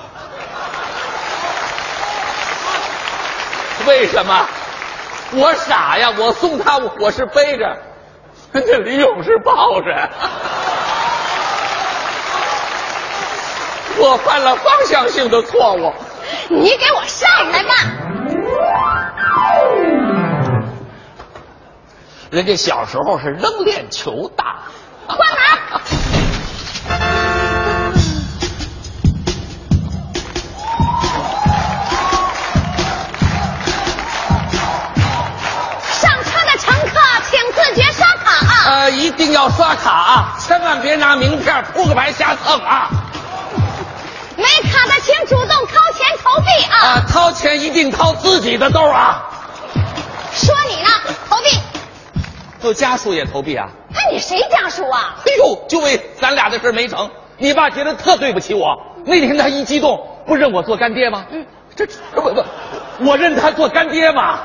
[3.87, 4.47] 为什么？
[5.33, 6.13] 我傻呀！
[6.17, 7.77] 我送他，我是背着，
[8.51, 10.09] 那李勇是抱着。
[13.97, 15.93] 我犯了方向性的错误。
[16.49, 17.73] 你给我上来吧！
[22.31, 24.43] 人家小时候是扔链球的。
[25.07, 25.39] 关门。
[35.91, 38.65] 上车的乘客请自觉刷卡啊！
[38.65, 42.89] 呃，一定要刷卡啊，千万别拿名片扑克牌瞎蹭啊！
[44.37, 46.77] 没卡的请主动掏钱投币啊！
[46.77, 49.23] 啊，掏钱一定掏自己的兜啊！
[50.33, 50.89] 说你呢，
[51.29, 51.59] 投币。
[52.61, 53.69] 就家属也投币啊？
[53.89, 55.15] 那你谁家属啊？
[55.25, 58.75] 哎呦，就为咱俩的事没成，你爸觉得特对不起我。
[59.05, 61.25] 那天他一激动，不认我做干爹吗？
[61.29, 61.45] 嗯，
[61.75, 62.43] 这不不，
[63.05, 64.39] 我认他做干爹吗？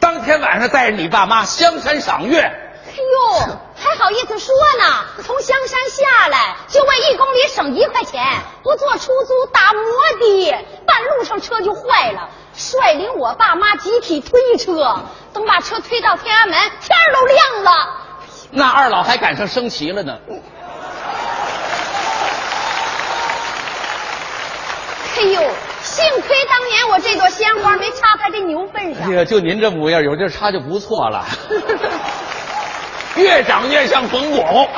[0.00, 2.52] 当天晚上带着你爸妈香山赏月，哎
[3.02, 5.04] 呦，还好意思说呢！
[5.24, 8.22] 从香山下来就为一公里省一块钱，
[8.62, 9.82] 不坐出租打摩
[10.20, 10.52] 的，
[10.86, 15.00] 半路上车就坏了，率领我爸妈集体推车，
[15.32, 17.70] 等把车推到天安门，天都亮了。
[18.50, 20.16] 那二老还赶上升旗了呢。
[25.16, 25.40] 哎呦，
[25.82, 29.10] 幸亏当年我这朵鲜花没插在这牛粪上。
[29.10, 31.24] 哎呀，就您这模样，有地插就不错了。
[33.16, 34.44] 越长越像冯巩。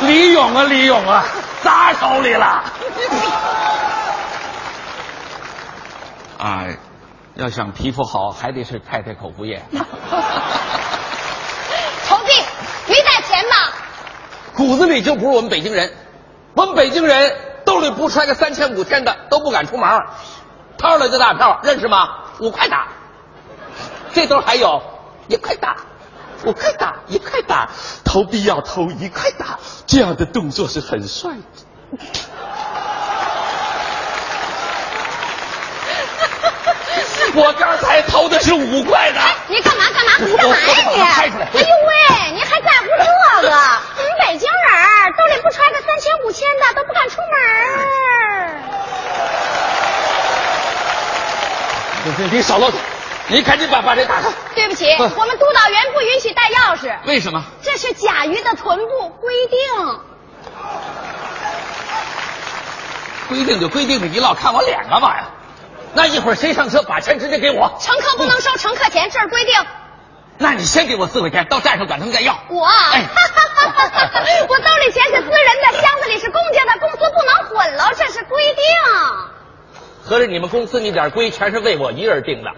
[0.00, 1.24] 李勇啊，李勇啊，
[1.62, 2.62] 砸手里了。
[6.38, 6.64] 啊，
[7.34, 9.60] 要想皮肤好，还得是太太口服液。
[12.08, 12.32] 投币
[12.86, 13.72] 没带钱吧？
[14.54, 15.92] 骨子里就不是我们北京人，
[16.54, 20.00] 我们北京人兜里不揣个三千五千的都不敢出门。
[20.78, 22.08] 掏出来的大票认识吗？
[22.38, 22.86] 五块打。
[24.18, 24.82] 这兜还有
[25.28, 25.76] 一块打，
[26.44, 27.70] 五块打，一块打，
[28.04, 31.40] 投币要投一块打，这样的动作是很帅的。
[37.36, 39.20] 我刚才投的是五块的。
[39.46, 40.10] 你干嘛干嘛？
[40.18, 41.00] 你干嘛呀你？
[41.00, 43.04] 哎呦喂，你还在乎这
[43.48, 43.54] 个？
[43.54, 44.68] 我们北京人
[45.16, 47.36] 兜里不揣个三千五千的都不敢出门。
[52.32, 52.74] 你少啰嗦，
[53.30, 54.30] 你赶紧把把这打开。
[54.54, 57.44] 对不起，我们督导员不允许带钥匙，为什么？
[57.62, 59.58] 这是甲鱼的臀部规定。
[63.28, 65.28] 规定就规定，你老看我脸干嘛呀？
[65.94, 67.78] 那一会儿谁上车把钱直接给我？
[67.80, 69.54] 乘客不能收乘客钱，这是规定。
[70.38, 72.38] 那你先给我四块钱，到站上管他们再要。
[72.48, 72.64] 我，
[74.48, 78.62] 我兜里钱是私人的，箱子里是公家的，公司不能混了，这是规定。
[80.04, 82.50] 合着你们公司那点规全是为我一人定的？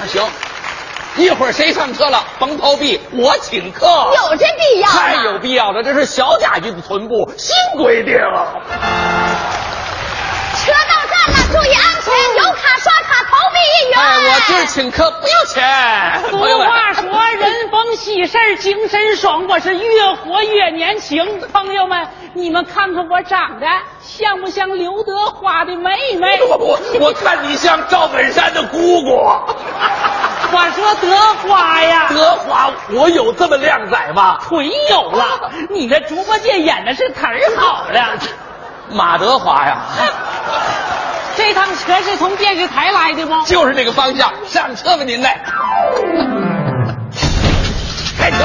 [0.00, 0.22] 那行，
[1.16, 3.86] 一会儿谁上车了，甭投币，我请客。
[3.86, 8.14] 有这必要吗太有必要了，这是小甲鱼的臀部新规定。
[10.54, 13.98] 车到站了，注意安全，有卡刷卡，投币一元。
[13.98, 16.22] 哎，我今儿请客不要钱。
[16.30, 17.02] 俗话说，
[17.36, 21.40] 人逢喜事精神爽，我是越活越年轻。
[21.52, 22.06] 朋友们，
[22.38, 23.66] 你们看看我长得
[24.00, 26.38] 像不像刘德华的妹妹？
[26.48, 29.10] 我我我看你像赵本山的姑姑。
[30.50, 34.38] 我说德华呀，德华，我有这么靓仔吗？
[34.40, 38.16] 腿有了，你这猪八戒演的是忒儿好了。
[38.92, 39.78] 马德华呀，
[41.36, 43.42] 这趟车是从电视台来的吗？
[43.46, 45.28] 就是这个方向，上车吧您嘞。
[48.16, 48.38] 开车。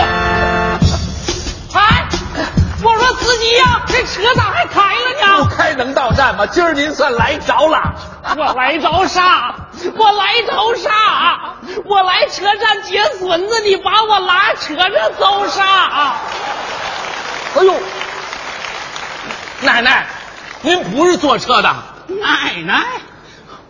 [2.83, 5.43] 哎，我说司机呀、这车咋还开了呢？
[5.43, 6.45] 不开能到站吗？
[6.45, 7.93] 今儿您算来着了。
[8.35, 9.55] 我来着啥？
[9.95, 11.55] 我来着啥？
[11.85, 16.15] 我来车站接孙子，你把我拉车上走啥？
[17.55, 17.73] 哎呦，
[19.61, 20.05] 奶奶，
[20.61, 21.73] 您不是坐车的？
[22.07, 22.83] 奶奶，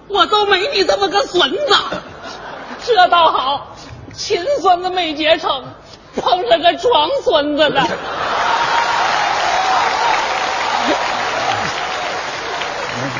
[0.07, 1.77] 我都没你这么个孙子，
[2.83, 3.75] 这倒好，
[4.11, 5.65] 亲孙子没结成，
[6.15, 7.87] 碰上个装孙子的。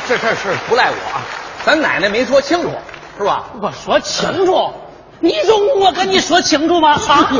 [0.06, 1.22] 这事儿是不赖我，啊，
[1.64, 2.70] 咱奶奶没说清楚，
[3.16, 3.44] 是吧？
[3.60, 4.72] 我说清楚，
[5.20, 6.92] 你容我跟你说清楚吗？
[7.08, 7.32] 啊，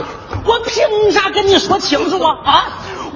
[0.45, 2.39] 我凭啥跟你说清楚啊？
[2.45, 2.69] 啊，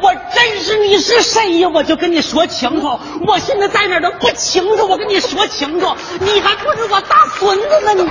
[0.03, 3.01] 我认识你是谁呀，我就跟你说清楚。
[3.27, 7.95] 我现在在哪都不清楚，我跟你说清楚，你还不是我大孙子呢？
[7.95, 8.07] 你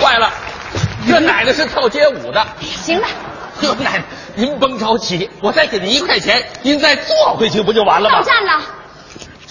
[0.00, 0.30] 坏了，
[1.06, 2.46] 这奶奶是跳街舞的。
[2.60, 3.06] 行了，
[3.60, 4.04] 呵，奶奶，
[4.36, 8.20] 您甭着急，我再给您一块钱，您再坐回去不就完了吗？
[8.20, 8.62] 到站了。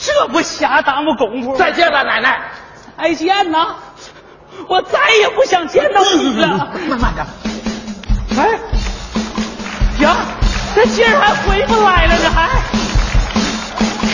[0.01, 1.57] 这不瞎耽误功夫？
[1.57, 2.51] 再见了，奶奶。
[2.97, 3.75] 再见呐！
[4.67, 6.73] 我再也不想见到你了。
[6.87, 7.25] 慢慢点。
[8.37, 8.59] 哎，
[9.99, 10.17] 呀，
[10.75, 12.49] 这劲儿还回不来了呢，还。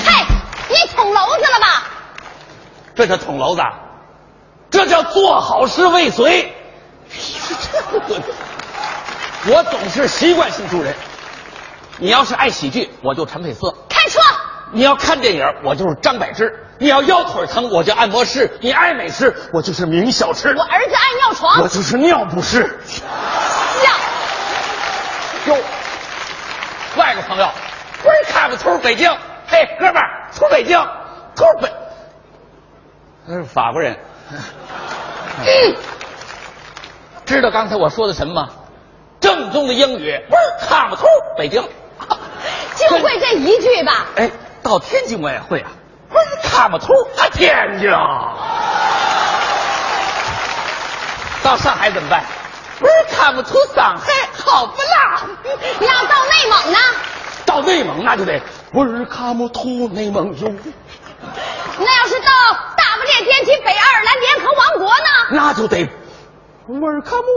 [0.05, 0.25] 嘿，
[0.69, 1.83] 你捅娄子了吧？
[2.95, 3.61] 这叫捅娄子，
[4.69, 6.53] 这叫做好事未遂。
[9.47, 10.95] 我总是习惯性助人。
[11.97, 13.73] 你要是爱喜剧，我就陈佩斯。
[13.89, 14.19] 开车。
[14.71, 16.45] 你要看电影，我就是张柏芝；
[16.79, 20.49] 你要腰腿疼，我就按摩师；你爱美食，我就是名小吃。
[20.49, 22.59] 我儿子爱尿床，我就是尿不湿。
[23.81, 23.91] 尿。
[25.47, 25.57] 哟，
[26.97, 27.47] 外国朋友，
[28.03, 29.09] 不是看不出北京？
[29.47, 30.77] 嘿，哥们儿，出北京，
[31.35, 31.71] 出北，
[33.27, 33.95] 那是法国人。
[34.31, 35.75] 嗯，
[37.25, 38.49] 知道刚才我说的什么吗？
[39.21, 41.05] 正宗的英语，不是看不出
[41.37, 41.61] 北京。
[42.75, 44.07] 就会这一句吧？
[44.17, 44.29] 哎。
[44.65, 45.69] 到天津我也会啊，
[46.09, 47.87] 不是看不出啊天津。
[51.43, 52.23] 到上海怎么办？
[52.79, 55.21] 不是看不出上海好不啦？
[55.81, 56.79] 要到内蒙呢？
[57.45, 58.41] 到内蒙那就得
[58.73, 60.51] 不是看不出内蒙有。
[61.77, 62.31] 那要是到
[62.75, 65.05] 大不列颠及北爱尔兰联合王国呢？
[65.29, 65.87] 那就得
[66.65, 67.27] 我是看不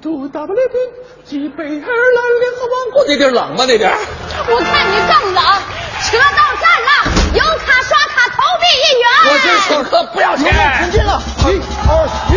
[0.00, 0.82] 出大不列颠
[1.26, 3.04] 及北爱尔兰联合王国。
[3.06, 3.66] 那地儿冷吗？
[3.68, 3.98] 那地儿？
[4.48, 5.44] 我看你更冷。
[6.06, 6.90] 车到站了，
[7.34, 9.04] 有卡刷卡，投币一元。
[9.28, 10.52] 我这请客不要钱。
[10.78, 11.90] 前进了，一二
[12.30, 12.32] 一，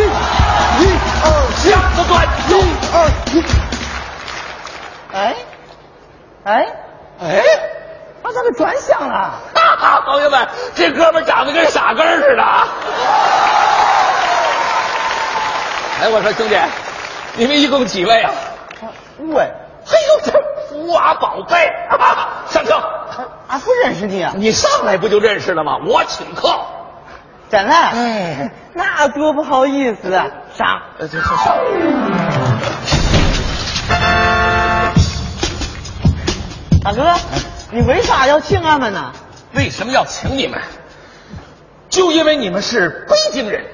[0.81, 0.83] 一
[1.23, 2.11] 二下子转，
[2.47, 2.51] 一
[2.91, 2.95] 二
[3.31, 3.33] 一。
[5.13, 5.35] 哎，
[6.45, 6.49] 哎
[7.21, 7.43] 哎，
[8.23, 9.39] 他怎么转向了？
[9.53, 12.43] 哈哈，朋友们，这哥们长得跟傻根似的。
[16.01, 16.57] 哎，我说兄弟，
[17.35, 18.31] 你们一共几位啊？
[19.19, 19.43] 五位。
[19.85, 20.31] 嘿呦，这
[20.79, 22.45] 福娃宝贝啊！
[22.47, 22.81] 上车。
[23.47, 24.31] 俺不认识你啊！
[24.35, 25.77] 你上来不就认识了吗？
[25.85, 26.57] 我请客。
[27.49, 27.75] 真的？
[27.75, 30.27] 哎， 那多不好意思啊！
[30.55, 31.57] 上，呃，这上上。
[36.81, 37.13] 大哥，
[37.71, 39.11] 你为啥要请俺们呢？
[39.53, 40.61] 为什么要请你们？
[41.89, 43.65] 就因为你们是北京人，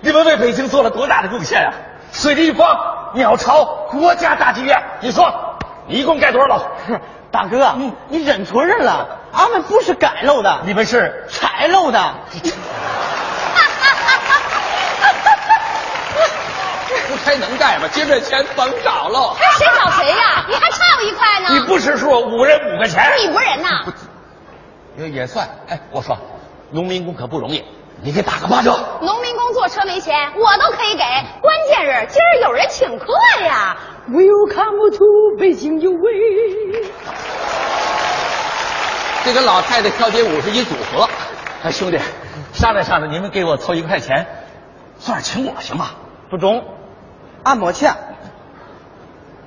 [0.00, 1.74] 你们为北京做了多大的贡献啊！
[2.12, 5.47] 水立方、鸟巢、国家大剧院，你说
[5.88, 6.62] 一共盖多少楼？
[7.30, 7.74] 大哥，
[8.08, 12.14] 你认错人了，俺们不是盖楼的，你们是拆楼的。
[17.08, 17.88] 不拆能盖吗？
[17.90, 19.34] 借这钱甭找了。
[19.38, 20.44] 哎，谁找谁呀？
[20.48, 21.48] 你还差我一块呢。
[21.50, 23.02] 你不识数五人五个钱？
[23.20, 23.84] 你不人呐？
[24.96, 25.48] 也也算。
[25.68, 26.18] 哎，我说，
[26.70, 27.64] 农民工可不容易，
[28.02, 28.78] 你给打个八折。
[29.00, 31.02] 农民工坐车没钱，我都可以给。
[31.42, 33.12] 关键是今儿有人请客
[33.44, 33.76] 呀。
[34.10, 36.10] Welcome to 北京有味。
[39.22, 41.06] 这个老太太跳街舞是一组合。
[41.62, 41.98] 哎，兄弟，
[42.54, 44.26] 商量商量，你们给我凑一块钱，
[44.98, 45.90] 算是请我行吗？
[46.30, 46.64] 不中，
[47.42, 47.94] 按摩钱。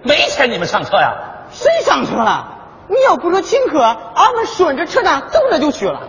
[0.03, 1.11] 没钱你们上车呀？
[1.51, 2.59] 谁上车了？
[2.87, 6.01] 你要不说请客，俺们顺着车站走着就去了。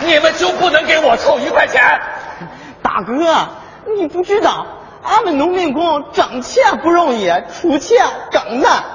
[0.00, 1.82] 你们就不能给我凑一块钱？
[2.94, 3.48] 大哥，
[3.96, 4.66] 你不知道，
[5.02, 8.84] 俺们农民工挣钱不容易，出钱更难。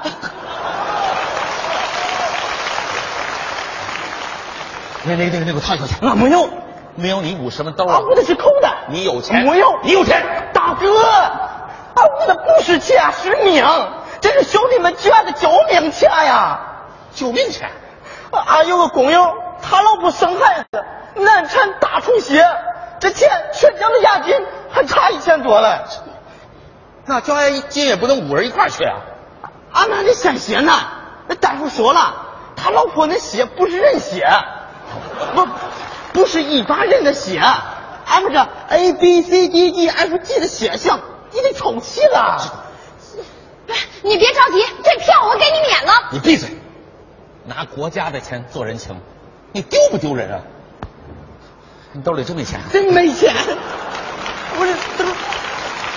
[5.04, 5.98] 那那个那个那个，掏一块钱。
[6.00, 6.48] 俺没有，
[6.94, 8.00] 没有你捂什么兜啊？
[8.00, 8.72] 捂的是口袋。
[8.88, 9.44] 你有钱？
[9.44, 10.50] 没有，你有钱。
[10.54, 10.86] 大哥，
[11.94, 13.62] 俺捂的不是钱，是命，
[14.22, 16.60] 这是兄弟们捐的救命钱呀！
[17.14, 17.68] 救命钱？
[18.30, 20.82] 俺有个工友，他老婆生孩子，
[21.16, 22.42] 难产大出血，
[23.00, 24.36] 这钱全交了押金，
[24.70, 24.84] 还
[25.58, 26.20] 差一千多嘞。
[27.06, 29.00] 那交押金也不能五人一块去啊！
[29.72, 30.72] 俺们还得献血呢。
[31.28, 32.14] 那大夫说了，
[32.56, 34.28] 他老婆那血不是人血，
[35.34, 35.46] 不，
[36.12, 37.40] 不是一般人的血，
[38.06, 40.98] 俺们这 A B C D E F G 的血型，
[41.32, 42.66] 你得凑齐了。
[44.02, 45.92] 你别着急，这票我给你免了。
[46.12, 46.56] 你闭嘴！
[47.44, 49.00] 拿国家的钱做人情，
[49.52, 50.40] 你丢不丢人啊？
[51.92, 52.60] 你兜里真没钱？
[52.72, 53.34] 真没钱！
[54.60, 55.10] 我这兜，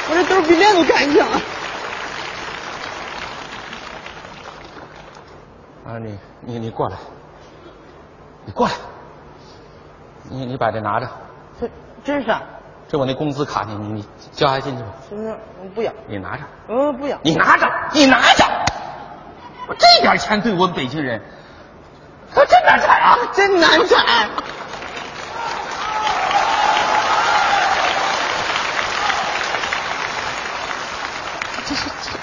[0.09, 1.21] 我这兜比脸都干净。
[5.85, 6.95] 啊，你你你过来，
[8.45, 8.73] 你过来，
[10.29, 11.09] 你你把这拿着。
[11.59, 11.69] 这
[12.05, 12.41] 这是啥？
[12.87, 14.89] 这我那工资卡，你你你交押金去吧。
[15.09, 15.37] 是不是？
[15.75, 15.91] 不要。
[16.07, 16.43] 你拿着。
[16.69, 17.17] 嗯，不要。
[17.21, 18.45] 你拿着，你拿着。
[19.67, 21.21] 我这点钱对我们北京人，
[22.33, 23.17] 可真难产啊！
[23.33, 24.29] 真难产。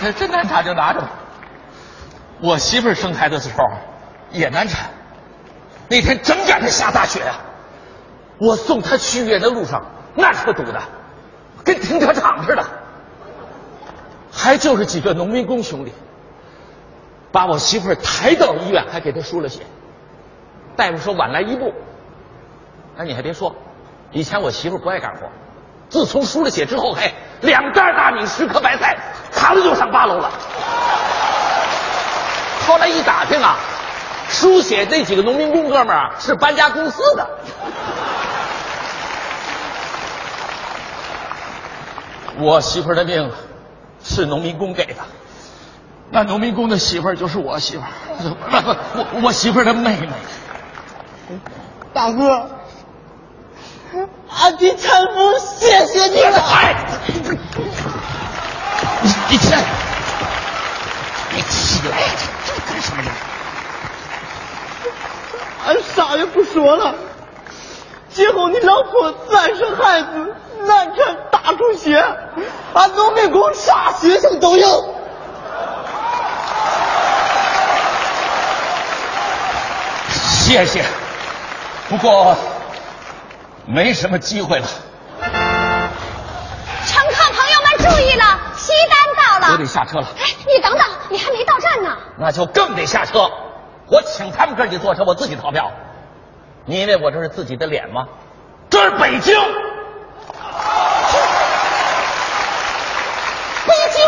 [0.00, 1.10] 这是这真难产就拿着吧。
[2.40, 3.64] 我媳妇生孩子的时候
[4.30, 4.90] 也难产，
[5.88, 7.34] 那天整点的下大雪呀、
[8.38, 9.84] 我送她去医院的路上，
[10.14, 10.82] 那车堵的
[11.62, 12.64] 跟停车场似的，
[14.32, 15.92] 还就是几个农民工兄弟，
[17.30, 19.62] 把我媳妇抬到医院，还给她输了血。
[20.76, 21.74] 大夫说晚来一步，
[22.96, 23.54] 那你还别说，
[24.12, 25.28] 以前我媳妇不爱干活，
[25.90, 28.96] 自从输了血之后，嘿，两袋大米十颗白菜，
[29.50, 30.30] 扛着就上八楼了。
[32.68, 33.58] 后来一打听啊，
[34.28, 37.28] 书写那几个农民工哥们儿啊，是搬家公司的。
[42.38, 43.28] 我媳妇儿的命
[44.04, 45.02] 是农民工给的，
[46.12, 47.90] 那农民工的媳妇儿就是我媳妇儿，
[48.50, 50.10] 不不，我我媳妇儿的妹妹。
[51.92, 52.50] 大哥，
[54.30, 56.38] 俺的产妇，谢谢你了。
[56.38, 56.76] 哎，
[59.30, 59.62] 你你起来，
[61.30, 61.98] 你起来，
[62.44, 63.10] 这这干什么呢？
[65.66, 66.96] 俺啥也不说了。
[68.12, 70.34] 今后你老婆再生孩子
[70.66, 71.96] 难产大出血，
[72.74, 74.96] 俺农民工啥血型都有。
[80.10, 80.84] 谢谢，
[81.88, 82.36] 不过
[83.64, 84.66] 没什么机会了。
[89.50, 91.96] 我得下车了，哎，你等等，你还没到站呢。
[92.18, 93.30] 那就更得下车。
[93.88, 95.70] 我请他们哥几坐车，我自己逃票。
[96.64, 98.06] 你以为我这是自己的脸吗？
[98.68, 99.34] 这是北京，
[103.66, 104.06] 北京。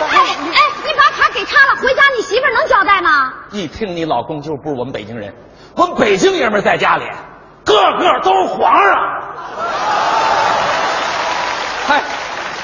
[0.00, 3.32] 哎哎，你把卡给他了，回家你媳妇儿能交代吗？
[3.50, 5.34] 一听你老公就不是我们北京人，
[5.76, 7.04] 我们北京爷们在家里
[7.64, 9.22] 个个都是皇上。
[11.86, 12.02] 嗨，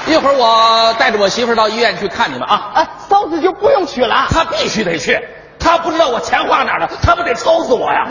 [0.07, 2.71] 一会儿我带着我媳妇儿到医院去看你们啊。
[2.73, 4.27] 哎，嫂子就不用去了。
[4.29, 5.19] 她必须得去，
[5.59, 8.07] 她不知道我钱花哪儿了，她不得抽死我呀！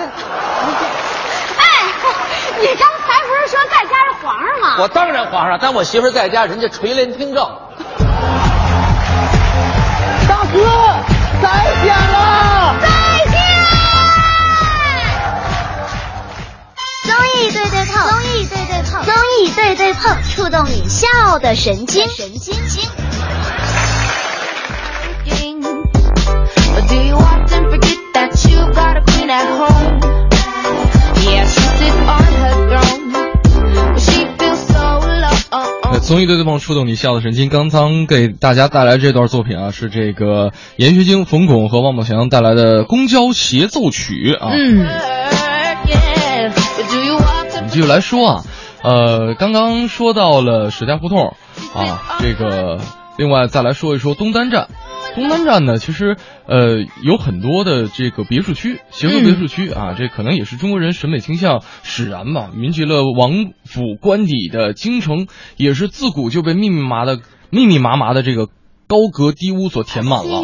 [1.58, 1.64] 哎，
[2.60, 4.76] 你刚才不是说在家是皇上吗？
[4.78, 7.44] 我当然皇上，但我媳妇在家，人家垂帘听政。
[10.28, 10.60] 大哥，
[11.42, 11.48] 再
[11.82, 13.07] 见了！
[17.08, 22.86] 综艺对对碰，综艺对对碰，综艺对对碰，触动你笑的神经，神经经。
[36.02, 37.50] 综艺对对碰触动你笑的神经。
[37.50, 44.50] 刚刚给大家带来这段作品啊，是这个闫学晶、冯巩和王宝强带来的《公交协奏曲》啊。
[44.52, 45.27] 嗯。
[47.68, 48.44] 们继续来说啊，
[48.82, 51.36] 呃，刚刚说到了史家胡同
[51.74, 52.80] 啊，这个
[53.18, 54.68] 另外再来说一说东单站。
[55.14, 56.16] 东单站呢，其实
[56.46, 63.32] 呃有很多的这个别墅区，协和别墅区啊，这可能也是中国人审美倾向使然吧，云集了王
[63.64, 67.18] 府官邸的京城，也是自古就被密密麻的
[67.50, 68.46] 密密麻麻的这个
[68.86, 70.42] 高阁低屋所填满了。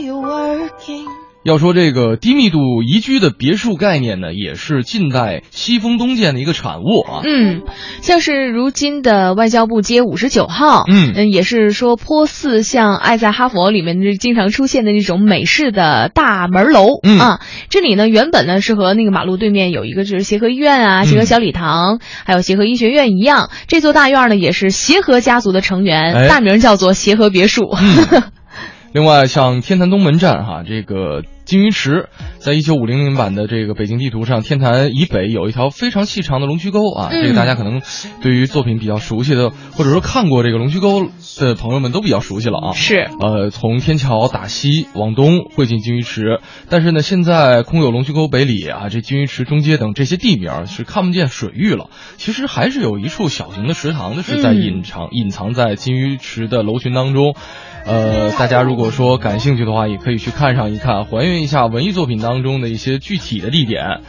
[1.45, 7.21] 要说这个低密度宜居的别墅概念呢，也是近代西风东渐的一个产物啊。
[7.23, 7.63] 嗯，
[8.01, 17.41] 像是如今的外交部街五十九号，嗯嗯也是说颇似像《爱在哈佛》里面这经常出现的那种美式的大门楼、嗯啊。
[17.69, 23.51] 这里呢，原本呢是和那个马路对面有一个就是协和医院啊、协和小礼堂，还有协和医学院一样。
[23.67, 27.65] 这座大院呢也是协和家族的成员，哎大名叫做协和别墅。
[28.95, 37.83] 另外，像天坛东门站哈，这个金鱼池，在一九五零年版的这个北京地图上，天坛以北有一条非常细长的龙须沟啊，嗯这个大家可能
[38.23, 41.09] 对于作品比较熟悉的，或者说看过这个龙须沟
[41.41, 42.73] 的朋友们都比较熟悉了啊。
[42.73, 46.39] 是，呃，从天桥打西往东汇进金鱼池，
[46.69, 51.91] 但是呢，现在空有龙须沟北里啊，这金鱼池中街等这些地名是看不见水域了。
[52.17, 57.35] 其实还是有一处小型的池塘的，是在嗯隐藏、隐藏在金鱼池的楼群当中。
[57.87, 64.01] 呃，大家如果说感兴趣的话，也可以去看上一看，还原一下文艺作品当中的一些具体的地点。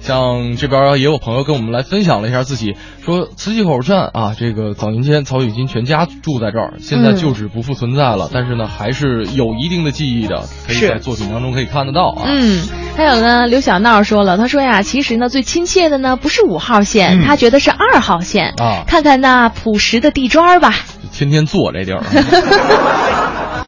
[0.00, 2.74] 像这边也有朋友跟我们来分享了一下自己
[3.04, 12.22] 说磁器口站啊，这个早年间曹雪芹全家住在这儿，现在嗯旧址不复存在了，但是呢还是有一定的记忆的，可以在作品当中可以看得到啊。
[12.26, 18.54] 嗯，还有呢，刘小闹说了，他说呀，其实呢，最亲切的呢不是五号线，嗯他觉得是二号线。
[18.58, 20.74] 啊看看那朴实的地砖吧。
[21.12, 22.02] 天天坐这地儿。